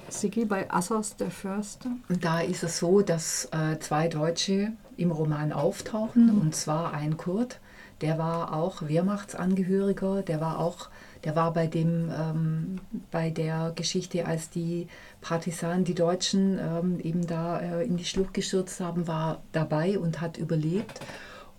Sigi, 0.08 0.44
bei 0.44 0.70
Assos 0.70 1.16
der 1.16 1.30
Förster? 1.30 1.90
Da 2.08 2.40
ist 2.40 2.62
es 2.62 2.78
so, 2.78 3.00
dass 3.00 3.48
äh, 3.52 3.78
zwei 3.78 4.08
Deutsche 4.08 4.72
im 4.96 5.10
Roman 5.10 5.52
auftauchen, 5.52 6.26
mhm. 6.26 6.40
und 6.40 6.54
zwar 6.54 6.92
ein 6.92 7.16
Kurt, 7.16 7.60
der 8.00 8.18
war 8.18 8.54
auch 8.54 8.82
Wehrmachtsangehöriger, 8.82 10.22
der 10.22 10.40
war 10.40 10.58
auch 10.58 10.88
der 11.24 11.36
war 11.36 11.52
bei, 11.52 11.66
dem, 11.66 12.10
ähm, 12.18 12.80
bei 13.10 13.30
der 13.30 13.72
Geschichte, 13.74 14.26
als 14.26 14.50
die 14.50 14.88
Partisanen, 15.20 15.84
die 15.84 15.94
Deutschen 15.94 16.58
ähm, 16.58 16.98
eben 17.00 17.26
da 17.26 17.60
äh, 17.60 17.84
in 17.84 17.96
die 17.96 18.04
Schlucht 18.04 18.34
gestürzt 18.34 18.80
haben, 18.80 19.06
war 19.06 19.42
dabei 19.52 19.98
und 19.98 20.20
hat 20.20 20.38
überlebt. 20.38 21.00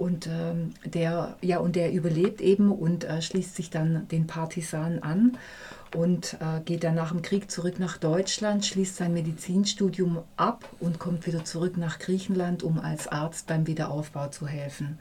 Und 0.01 0.25
ähm, 0.25 0.73
der, 0.83 1.35
ja, 1.41 1.59
und 1.59 1.75
der 1.75 1.93
überlebt 1.93 2.41
eben 2.41 2.71
und 2.71 3.03
äh, 3.03 3.21
schließt 3.21 3.55
sich 3.55 3.69
dann 3.69 4.07
den 4.07 4.25
Partisanen 4.25 5.03
an 5.03 5.37
und 5.95 6.37
äh, 6.39 6.59
geht 6.65 6.83
dann 6.83 6.95
nach 6.95 7.11
dem 7.11 7.21
Krieg 7.21 7.51
zurück 7.51 7.77
nach 7.77 7.99
Deutschland, 7.99 8.65
schließt 8.65 8.95
sein 8.95 9.13
Medizinstudium 9.13 10.23
ab 10.37 10.67
und 10.79 10.97
kommt 10.97 11.27
wieder 11.27 11.45
zurück 11.45 11.77
nach 11.77 11.99
Griechenland, 11.99 12.63
um 12.63 12.79
als 12.79 13.07
Arzt 13.09 13.45
beim 13.45 13.67
Wiederaufbau 13.67 14.29
zu 14.29 14.47
helfen. 14.47 14.97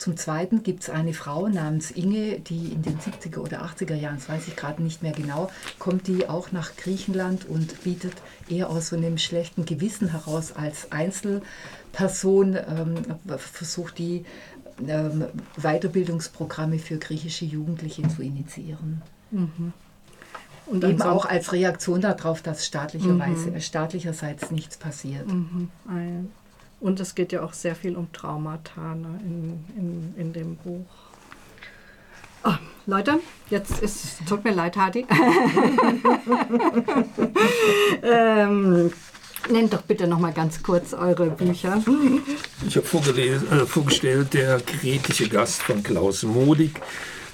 Zum 0.00 0.16
Zweiten 0.16 0.62
gibt 0.62 0.84
es 0.84 0.88
eine 0.88 1.12
Frau 1.12 1.46
namens 1.48 1.90
Inge, 1.90 2.40
die 2.40 2.72
in 2.72 2.80
den 2.80 2.98
70er 2.98 3.36
oder 3.40 3.62
80er 3.62 3.94
Jahren, 3.94 4.16
das 4.16 4.30
weiß 4.30 4.48
ich 4.48 4.56
gerade 4.56 4.82
nicht 4.82 5.02
mehr 5.02 5.12
genau, 5.12 5.50
kommt 5.78 6.06
die 6.06 6.26
auch 6.26 6.52
nach 6.52 6.74
Griechenland 6.76 7.44
und 7.44 7.84
bietet 7.84 8.14
eher 8.48 8.70
aus 8.70 8.88
so 8.88 8.96
einem 8.96 9.18
schlechten 9.18 9.66
Gewissen 9.66 10.08
heraus 10.08 10.52
als 10.56 10.90
Einzelperson, 10.90 12.56
ähm, 12.56 12.94
versucht 13.36 13.98
die 13.98 14.24
ähm, 14.88 15.26
Weiterbildungsprogramme 15.58 16.78
für 16.78 16.96
griechische 16.96 17.44
Jugendliche 17.44 18.08
zu 18.08 18.22
initiieren. 18.22 19.02
Mhm. 19.30 19.74
Und 20.64 20.82
eben 20.82 21.02
auch 21.02 21.26
als 21.26 21.52
Reaktion 21.52 22.00
darauf, 22.00 22.40
dass 22.40 22.64
staatlicherweise, 22.64 23.50
mhm. 23.50 23.60
staatlicherseits 23.60 24.50
nichts 24.50 24.78
passiert. 24.78 25.26
Mhm. 25.26 25.68
Und 26.80 26.98
es 26.98 27.14
geht 27.14 27.32
ja 27.32 27.42
auch 27.42 27.52
sehr 27.52 27.76
viel 27.76 27.94
um 27.94 28.10
Traumata 28.12 28.94
ne, 28.94 29.20
in, 29.22 29.64
in, 29.76 30.14
in 30.16 30.32
dem 30.32 30.56
Buch. 30.56 30.86
Oh, 32.42 32.54
Leute, 32.86 33.20
jetzt 33.50 33.82
ist, 33.82 34.26
tut 34.26 34.42
mir 34.44 34.54
leid, 34.54 34.78
Hadi. 34.78 35.06
ähm, 38.02 38.90
nennt 39.50 39.74
doch 39.74 39.82
bitte 39.82 40.06
noch 40.06 40.18
mal 40.18 40.32
ganz 40.32 40.62
kurz 40.62 40.94
eure 40.94 41.26
Bücher. 41.26 41.82
Ich 42.66 42.76
habe 42.76 42.86
äh, 43.20 43.66
vorgestellt 43.66 44.32
der 44.32 44.58
kritische 44.60 45.28
Gast 45.28 45.60
von 45.62 45.82
Klaus 45.82 46.22
Modig, 46.22 46.80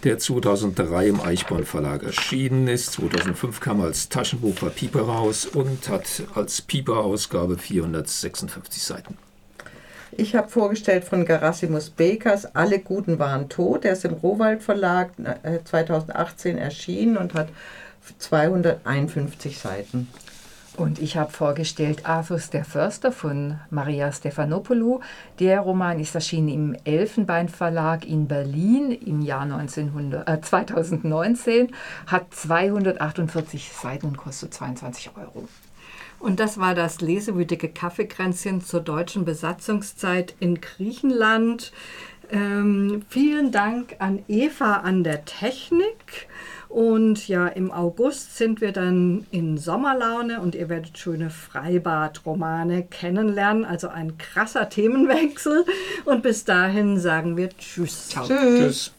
der 0.03 0.19
2003 0.19 1.07
im 1.07 1.21
Eichborn 1.21 1.65
Verlag 1.65 2.03
erschienen 2.03 2.67
ist. 2.67 2.95
2005 2.95 3.61
kam 3.61 3.81
als 3.81 4.09
Taschenbuch 4.09 4.57
bei 4.57 4.71
Pieper 4.71 5.03
raus 5.03 5.47
und 5.47 5.89
hat 5.89 6.25
als 6.35 6.63
Pieper-Ausgabe 6.63 7.59
456 7.59 8.83
Seiten. 8.83 9.17
Ich 10.13 10.37
habe 10.37 10.49
vorgestellt 10.49 11.05
von 11.05 11.25
Gerasimos 11.25 11.91
Bekers 11.91 12.55
Alle 12.55 12.79
Guten 12.79 13.19
waren 13.19 13.49
tot. 13.49 13.85
Der 13.85 13.93
ist 13.93 14.05
im 14.05 14.15
Rohwald 14.15 14.63
Verlag 14.63 15.11
2018 15.65 16.57
äh, 16.57 16.61
erschienen 16.61 17.17
und 17.17 17.35
hat 17.35 17.49
251 18.19 19.59
Seiten. 19.59 20.09
Und 20.77 20.99
ich 20.99 21.17
habe 21.17 21.33
vorgestellt 21.33 22.05
Arthus 22.05 22.51
der 22.51 22.65
Förster 22.65 23.11
von 23.11 23.59
Maria 23.71 24.13
Stefanopoulou. 24.13 25.01
Der 25.41 25.61
Roman 25.61 25.99
ist 25.99 26.15
erschienen 26.15 26.49
im 26.49 26.77
Elfenbein 26.85 27.49
Verlag 27.49 28.05
in 28.07 28.29
Berlin 28.29 28.91
im 28.91 29.23
Jahr 29.23 29.43
1900, 29.43 30.29
äh, 30.29 30.41
2019, 30.41 31.73
hat 32.07 32.35
248 32.35 33.73
Seiten 33.73 34.07
und 34.07 34.19
kostet 34.19 34.53
22 34.53 35.11
Euro. 35.17 35.49
Und 36.19 36.41
das 36.41 36.59
war 36.59 36.75
das 36.75 37.01
lesewütige 37.01 37.69
Kaffeekränzchen 37.69 38.63
zur 38.63 38.81
deutschen 38.81 39.25
Besatzungszeit 39.25 40.35
in 40.41 40.61
Griechenland. 40.61 41.73
Ähm, 42.31 43.03
vielen 43.09 43.53
Dank 43.53 43.97
an 43.99 44.25
Eva 44.29 44.77
an 44.79 45.05
der 45.05 45.25
Technik. 45.25 46.29
Und 46.69 47.29
ja, 47.29 47.47
im 47.47 47.71
August 47.71 48.37
sind 48.37 48.61
wir 48.61 48.73
dann 48.73 49.27
in 49.31 49.57
Sommerlaune 49.57 50.41
und 50.41 50.55
ihr 50.55 50.69
werdet 50.69 50.99
schöne 50.99 51.31
Freibad-Romane 51.31 52.83
kennenlernen. 52.83 53.65
Also 53.65 53.89
ein 53.89 54.19
krasser 54.19 54.69
Themenwechsel. 54.69 55.65
Und 56.05 56.23
bis 56.23 56.45
dahin 56.45 56.99
sagen 56.99 57.37
wir 57.37 57.51
Tschüss. 57.51 58.09
Ciao. 58.09 58.27
Tschüss. 58.27 58.96